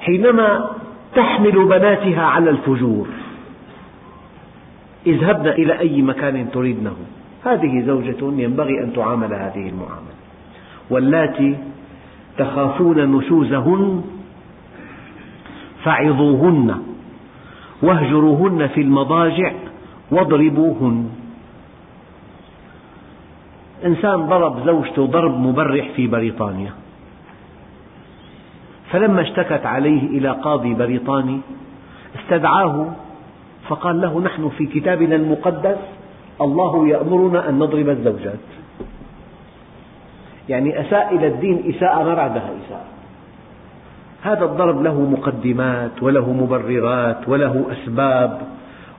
حينما 0.00 0.70
تحمل 1.14 1.64
بناتها 1.64 2.22
على 2.22 2.50
الفجور 2.50 3.08
اذهبن 5.06 5.48
إلى 5.48 5.78
أي 5.78 6.02
مكان 6.02 6.50
تريدنه. 6.50 6.96
هذه 7.44 7.82
زوجة 7.86 8.42
ينبغي 8.42 8.84
أن 8.84 8.92
تعامل 8.92 9.34
هذه 9.34 9.68
المعاملة. 9.68 10.18
واللاتي 10.90 11.56
تخافون 12.38 13.16
نشوزهن 13.16 14.02
فعظوهن 15.84 16.82
واهجروهن 17.82 18.66
في 18.66 18.80
المضاجع 18.80 19.52
واضربوهن. 20.10 21.08
إنسان 23.84 24.26
ضرب 24.26 24.66
زوجته 24.66 25.06
ضرب 25.06 25.40
مبرح 25.40 25.88
في 25.96 26.06
بريطانيا 26.06 26.72
فلما 28.90 29.20
اشتكت 29.22 29.66
عليه 29.66 30.18
إلى 30.18 30.30
قاضي 30.30 30.74
بريطاني 30.74 31.40
استدعاه 32.18 32.86
فقال 33.68 34.00
له 34.00 34.20
نحن 34.20 34.48
في 34.48 34.66
كتابنا 34.66 35.16
المقدس 35.16 35.78
الله 36.40 36.88
يأمرنا 36.88 37.48
أن 37.48 37.58
نضرب 37.58 37.88
الزوجات. 37.88 38.57
يعني 40.48 40.80
أساء 40.80 41.16
إلى 41.16 41.26
الدين 41.26 41.74
إساءة 41.76 42.04
ما 42.04 42.14
بعدها 42.14 42.50
إساءة. 42.66 42.86
هذا 44.22 44.44
الضرب 44.44 44.82
له 44.82 45.00
مقدمات 45.00 46.02
وله 46.02 46.32
مبررات 46.32 47.28
وله 47.28 47.64
أسباب 47.72 48.40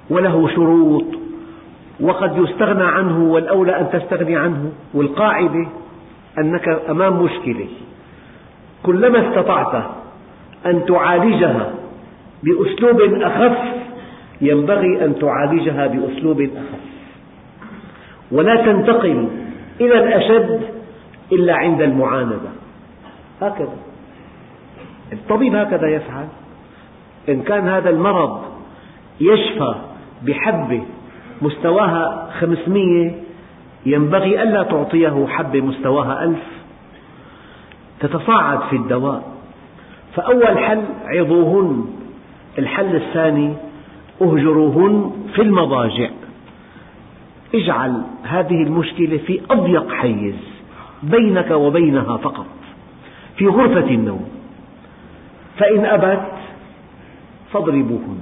وله 0.10 0.48
شروط 0.56 1.06
وقد 2.00 2.38
يستغنى 2.38 2.84
عنه 2.84 3.24
والأولى 3.24 3.80
أن 3.80 3.90
تستغني 3.92 4.36
عنه 4.36 4.72
والقاعدة 4.94 5.68
أنك 6.38 6.70
أمام 6.90 7.24
مشكلة. 7.24 7.68
كلما 8.84 9.30
استطعت 9.30 9.84
أن 10.66 10.86
تعالجها 10.86 11.70
بأسلوب 12.44 13.02
أخف 13.22 13.58
ينبغي 14.42 15.06
أن 15.06 15.20
تعالجها 15.20 15.88
بأسلوب 15.88 16.42
أخف. 16.42 16.80
ولا 18.32 18.56
تنتقل 18.56 19.28
إلى 19.82 20.04
الأشد 20.04 20.79
إلا 21.32 21.56
عند 21.56 21.82
المعاندة. 21.82 22.50
هكذا. 23.42 23.78
الطبيب 25.14 25.56
هكذا 25.56 25.88
يفعل. 25.88 26.28
إن 27.30 27.42
كان 27.42 27.68
هذا 27.68 27.90
المرض 27.90 28.42
يشفى 29.22 29.76
بحبة 30.24 30.82
مستواها 31.42 32.30
خمسمية 32.40 33.12
ينبغي 33.86 34.44
ألا 34.44 34.64
تعطيه 34.64 35.28
حبة 35.28 35.62
مستواها 35.62 36.24
ألف. 36.24 36.44
تتصاعد 38.00 38.60
في 38.70 38.76
الدواء. 38.76 39.24
فأول 40.16 40.58
حل 40.58 40.84
عظوهن 41.06 41.86
الحل 42.60 42.96
الثاني 42.96 43.54
أهجروهن 44.22 45.12
في 45.36 45.42
المضاجع. 45.42 46.10
اجعل 47.56 48.02
هذه 48.24 48.64
المشكلة 48.64 49.18
في 49.18 49.42
أضيق 49.50 49.92
حيز. 49.92 50.59
بينك 51.04 51.52
وبينها 51.52 52.18
فقط. 52.18 52.46
في 53.38 53.48
غرفة 53.48 53.88
النوم. 53.90 54.30
فإن 55.58 55.86
أبت 55.86 56.32
فاضربوهن. 57.52 58.22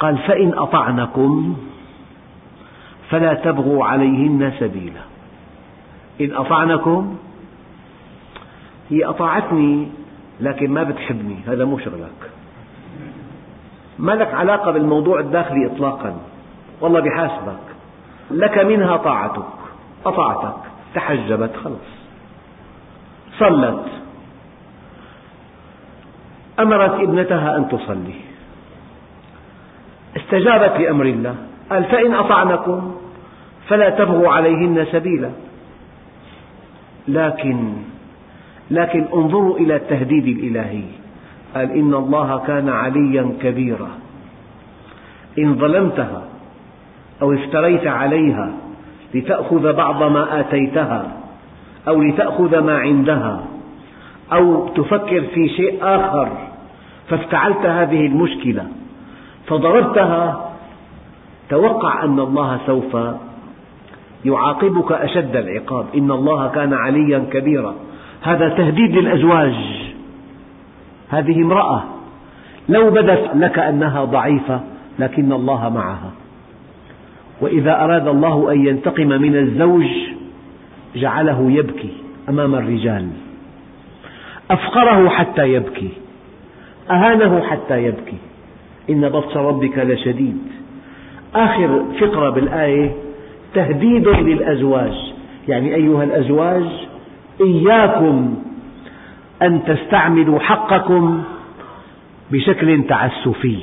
قال 0.00 0.18
فإن 0.18 0.54
أطعنكم 0.54 1.56
فلا 3.10 3.34
تبغوا 3.34 3.84
عليهن 3.84 4.52
سبيلا. 4.60 5.00
إن 6.20 6.34
أطعنكم 6.34 7.16
هي 8.90 9.04
أطاعتني 9.04 9.88
لكن 10.40 10.70
ما 10.70 10.82
بتحبني 10.82 11.36
هذا 11.46 11.64
مو 11.64 11.78
شغلك. 11.78 12.30
ما 13.98 14.12
لك 14.12 14.34
علاقة 14.34 14.70
بالموضوع 14.70 15.20
الداخلي 15.20 15.66
إطلاقا. 15.66 16.16
والله 16.80 17.00
بحاسبك. 17.00 17.60
لك 18.30 18.58
منها 18.58 18.96
طاعتك. 18.96 19.65
أطاعتك. 20.08 20.56
تحجبت 20.94 21.56
خلص 21.64 21.96
صلت. 23.38 23.84
أمرت 26.60 27.00
ابنتها 27.00 27.56
أن 27.56 27.68
تصلي. 27.68 28.14
استجابت 30.16 30.80
لأمر 30.80 31.04
الله. 31.04 31.34
قال 31.70 31.84
فإن 31.84 32.14
أطعنكم 32.14 32.94
فلا 33.68 33.90
تبغوا 33.90 34.28
عليهن 34.28 34.86
سبيلا. 34.92 35.30
لكن 37.08 37.72
لكن 38.70 39.06
انظروا 39.14 39.58
إلى 39.58 39.76
التهديد 39.76 40.26
الإلهي. 40.38 40.84
قال 41.54 41.70
إن 41.70 41.94
الله 41.94 42.38
كان 42.46 42.68
عليا 42.68 43.32
كبيرا. 43.42 43.90
إن 45.38 45.54
ظلمتها 45.54 46.22
أو 47.22 47.32
افتريت 47.32 47.86
عليها 47.86 48.52
لتأخذ 49.14 49.72
بعض 49.72 50.02
ما 50.02 50.40
آتيتها 50.40 51.12
أو 51.88 52.02
لتأخذ 52.02 52.58
ما 52.58 52.78
عندها 52.78 53.44
أو 54.32 54.68
تفكر 54.68 55.20
في 55.20 55.48
شيء 55.48 55.78
آخر 55.82 56.28
فافتعلت 57.08 57.66
هذه 57.66 58.06
المشكلة 58.06 58.66
فضربتها 59.46 60.50
توقع 61.48 62.04
أن 62.04 62.20
الله 62.20 62.60
سوف 62.66 62.96
يعاقبك 64.24 64.92
أشد 64.92 65.36
العقاب 65.36 65.86
إن 65.96 66.10
الله 66.10 66.48
كان 66.48 66.74
عليا 66.74 67.18
كبيرا. 67.32 67.74
هذا 68.22 68.48
تهديد 68.48 68.96
للأزواج. 68.96 69.54
هذه 71.08 71.42
امرأة 71.42 71.82
لو 72.68 72.90
بدت 72.90 73.30
لك 73.34 73.58
أنها 73.58 74.04
ضعيفة 74.04 74.60
لكن 74.98 75.32
الله 75.32 75.68
معها. 75.68 76.10
وإذا 77.40 77.84
أراد 77.84 78.08
الله 78.08 78.52
أن 78.52 78.66
ينتقم 78.66 79.08
من 79.08 79.36
الزوج 79.36 79.88
جعله 80.96 81.50
يبكي 81.50 81.92
أمام 82.28 82.54
الرجال. 82.54 83.08
أفقره 84.50 85.08
حتى 85.08 85.52
يبكي 85.52 85.88
أهانه 86.90 87.40
حتى 87.40 87.84
يبكي. 87.84 88.16
إن 88.90 89.08
بطش 89.08 89.36
ربك 89.36 89.78
لشديد. 89.78 90.38
آخر 91.34 91.84
فقرة 92.00 92.30
بالآية 92.30 92.92
تهديد 93.54 94.08
للأزواج. 94.08 95.12
يعني 95.48 95.74
أيها 95.74 96.04
الأزواج 96.04 96.64
إياكم 97.40 98.34
أن 99.42 99.64
تستعملوا 99.64 100.38
حقكم 100.38 101.22
بشكل 102.30 102.84
تعسفي. 102.88 103.58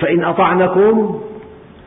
فإن 0.00 0.24
أطعنكم 0.24 1.20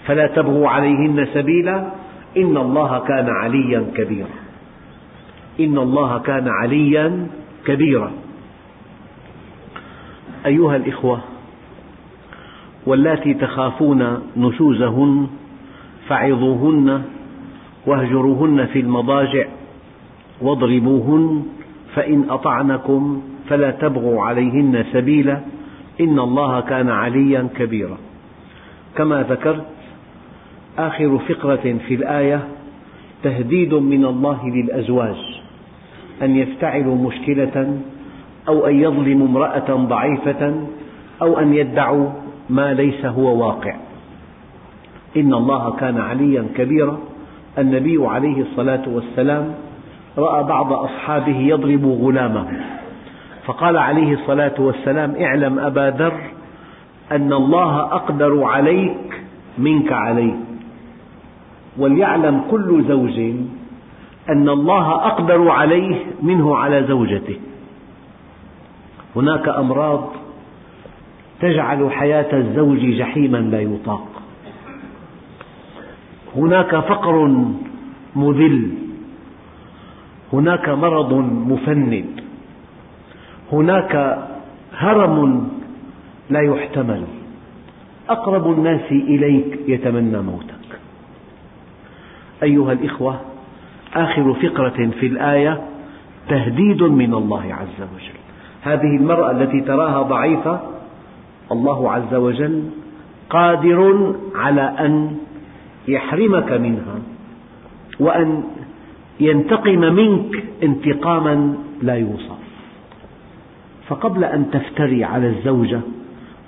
فلا 0.08 0.28
تبغوا 0.28 0.70
عليهن 0.70 1.28
سبيلا. 1.34 1.92
إن 2.38 2.58
الله 2.58 3.00
كان 3.00 3.30
عليا 3.30 3.86
كبيرا. 3.96 4.30
إن 5.60 5.78
الله 5.78 6.18
كان 6.18 6.48
عليا 6.48 7.28
كبيرا. 7.66 8.12
أيها 10.46 10.76
الإخوة 10.76 11.20
واللاتي 12.86 13.34
تخافون 13.34 14.20
نشوزهن 14.38 15.28
فعظوهن 16.08 17.04
واهجروهن 17.86 18.66
في 18.66 18.80
المضاجع 18.80 19.46
واضربوهن 20.42 21.46
فإن 21.96 22.30
أطعنكم 22.30 23.22
فلا 23.50 23.72
تبغوا 23.72 24.24
عليهن 24.24 24.86
سبيلا. 24.94 25.42
إن 26.02 26.20
الله 26.20 26.60
كان 26.60 26.90
عليا 26.90 27.48
كبيرا. 27.58 27.98
كما 28.96 29.24
ذكرت 29.24 29.77
آخر 30.78 31.18
فقرة 31.18 31.78
في 31.88 31.94
الآية 31.96 32.48
تهديد 33.24 33.74
من 33.74 34.06
الله 34.06 34.50
للأزواج 34.50 35.16
أن 36.22 36.36
يفتعلوا 36.36 36.96
مشكلة 36.96 37.78
أو 38.48 38.68
أن 38.68 38.76
يظلموا 38.82 39.28
امرأة 39.28 39.76
ضعيفة 39.76 40.68
أو 41.22 41.40
أن 41.40 41.54
يدعوا 41.54 42.10
ما 42.50 42.74
ليس 42.74 43.06
هو 43.06 43.48
واقع. 43.48 43.76
إن 45.18 45.34
الله 45.34 45.72
كان 45.72 45.98
عليا 45.98 46.48
كبيرا 46.56 47.00
النبي 47.58 47.98
عليه 48.06 48.42
الصلاة 48.42 48.84
والسلام 48.88 49.54
رأى 50.18 50.44
بعض 50.44 50.74
أصحابه 50.74 51.38
يضرب 51.38 51.86
غلامه 51.86 52.48
فقال 53.46 53.78
عليه 53.78 54.14
الصلاة 54.14 54.54
والسلام 54.60 55.16
اعلم 55.16 55.60
أبا 55.60 55.94
ذر 55.98 56.22
أن 57.12 57.34
الله 57.34 57.80
أقدر 57.80 58.44
عليك 58.44 59.22
منك 59.58 59.92
عليه 59.92 60.47
وليعلم 61.78 62.42
كل 62.52 62.84
زوج 62.88 63.20
أن 64.30 64.50
الله 64.50 64.92
أقدر 64.92 65.50
عليه 65.50 65.96
منه 66.22 66.58
على 66.58 66.84
زوجته. 66.84 67.38
هناك 69.16 69.48
أمراض 69.48 70.10
تجعل 71.40 71.92
حياة 71.92 72.38
الزوج 72.38 72.80
جحيما 72.80 73.38
لا 73.38 73.62
يطاق. 73.62 74.08
هناك 76.36 76.76
فقر 76.76 77.46
مذل. 78.16 78.72
هناك 80.34 80.70
مرض 80.70 81.14
مفند. 81.52 82.06
هناك 83.52 84.26
هرم 84.74 85.50
لا 86.30 86.42
يحتمل. 86.42 87.04
أقرب 88.10 88.52
الناس 88.52 88.92
إليك 88.92 89.60
يتمنى 89.68 90.22
موتك 90.22 90.57
أيها 92.44 92.72
الإخوة 92.72 93.20
آخر 93.94 94.34
فقرة 94.34 94.90
في 95.00 95.08
الآية 95.08 95.62
تهديد 96.30 96.84
من 96.84 97.14
الله 97.14 97.54
عز 97.54 97.82
وجل. 97.96 98.18
هذه 98.62 98.98
المرأة 98.98 99.32
التي 99.32 99.62
تراها 99.62 100.02
ضعيفة 100.02 100.60
الله 101.52 101.92
عز 101.92 102.14
وجل 102.14 102.64
قادر 103.30 104.14
على 104.36 104.62
أن 104.62 105.18
يحرمك 105.88 106.52
منها 106.52 107.00
وأن 108.00 108.44
ينتقم 109.20 109.80
منك 109.80 110.44
انتقاما 110.64 111.54
لا 111.82 111.96
يوصف. 111.96 112.38
فقبل 113.88 114.24
أن 114.24 114.52
تفتري 114.52 115.04
على 115.04 115.28
الزوجة 115.28 115.80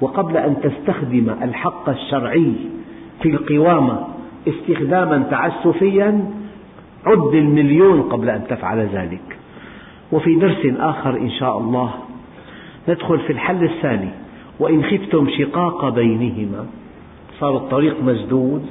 وقبل 0.01 0.37
أن 0.37 0.55
تستخدم 0.61 1.35
الحق 1.41 1.89
الشرعي 1.89 2.53
في 3.21 3.29
القوامة 3.29 4.07
استخداما 4.49 5.23
تعسفيا 5.31 6.25
عد 7.05 7.33
المليون 7.33 8.01
قبل 8.01 8.29
أن 8.29 8.43
تفعل 8.49 8.79
ذلك. 8.79 9.37
وفي 10.11 10.35
درس 10.35 10.65
آخر 10.79 11.17
إن 11.17 11.29
شاء 11.29 11.57
الله 11.57 11.93
ندخل 12.89 13.19
في 13.19 13.33
الحل 13.33 13.63
الثاني. 13.63 14.09
وإن 14.59 14.83
خفتم 14.83 15.29
شقاق 15.29 15.89
بينهما 15.89 16.65
صار 17.39 17.57
الطريق 17.57 18.03
مسدود 18.03 18.65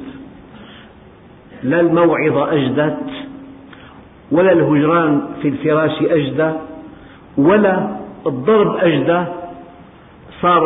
لا 1.62 1.81
الموعظة 1.81 2.53
أجدت 2.53 3.07
ولا 4.33 4.53
الهجران 4.53 5.22
في 5.43 5.49
الفراش 5.49 6.03
أجدى 6.03 6.53
ولا 7.39 7.97
الضرب 8.26 8.76
أجدى 8.76 9.24
صار 10.41 10.64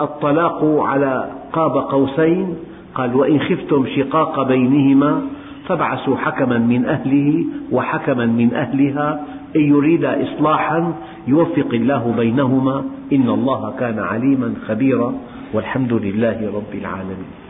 الطلاق 0.00 0.64
على 0.64 1.30
قاب 1.52 1.76
قوسين. 1.76 2.56
قال 2.94 3.16
وإن 3.16 3.40
خفتم 3.40 3.86
شقاق 3.96 4.42
بينهما 4.48 5.22
فابعثوا 5.68 6.16
حكما 6.16 6.58
من 6.58 6.84
أهله 6.84 7.44
وحكما 7.72 8.26
من 8.26 8.54
أهلها 8.54 9.20
إن 9.56 9.60
يريدا 9.60 10.22
إصلاحا 10.22 10.94
يوفق 11.26 11.70
الله 11.72 12.14
بينهما 12.16 12.84
إن 13.12 13.28
الله 13.28 13.74
كان 13.80 13.98
عليما 13.98 14.54
خبيرا 14.66 15.14
والحمد 15.54 15.92
لله 15.92 16.52
رب 16.54 16.72
العالمين. 16.74 17.47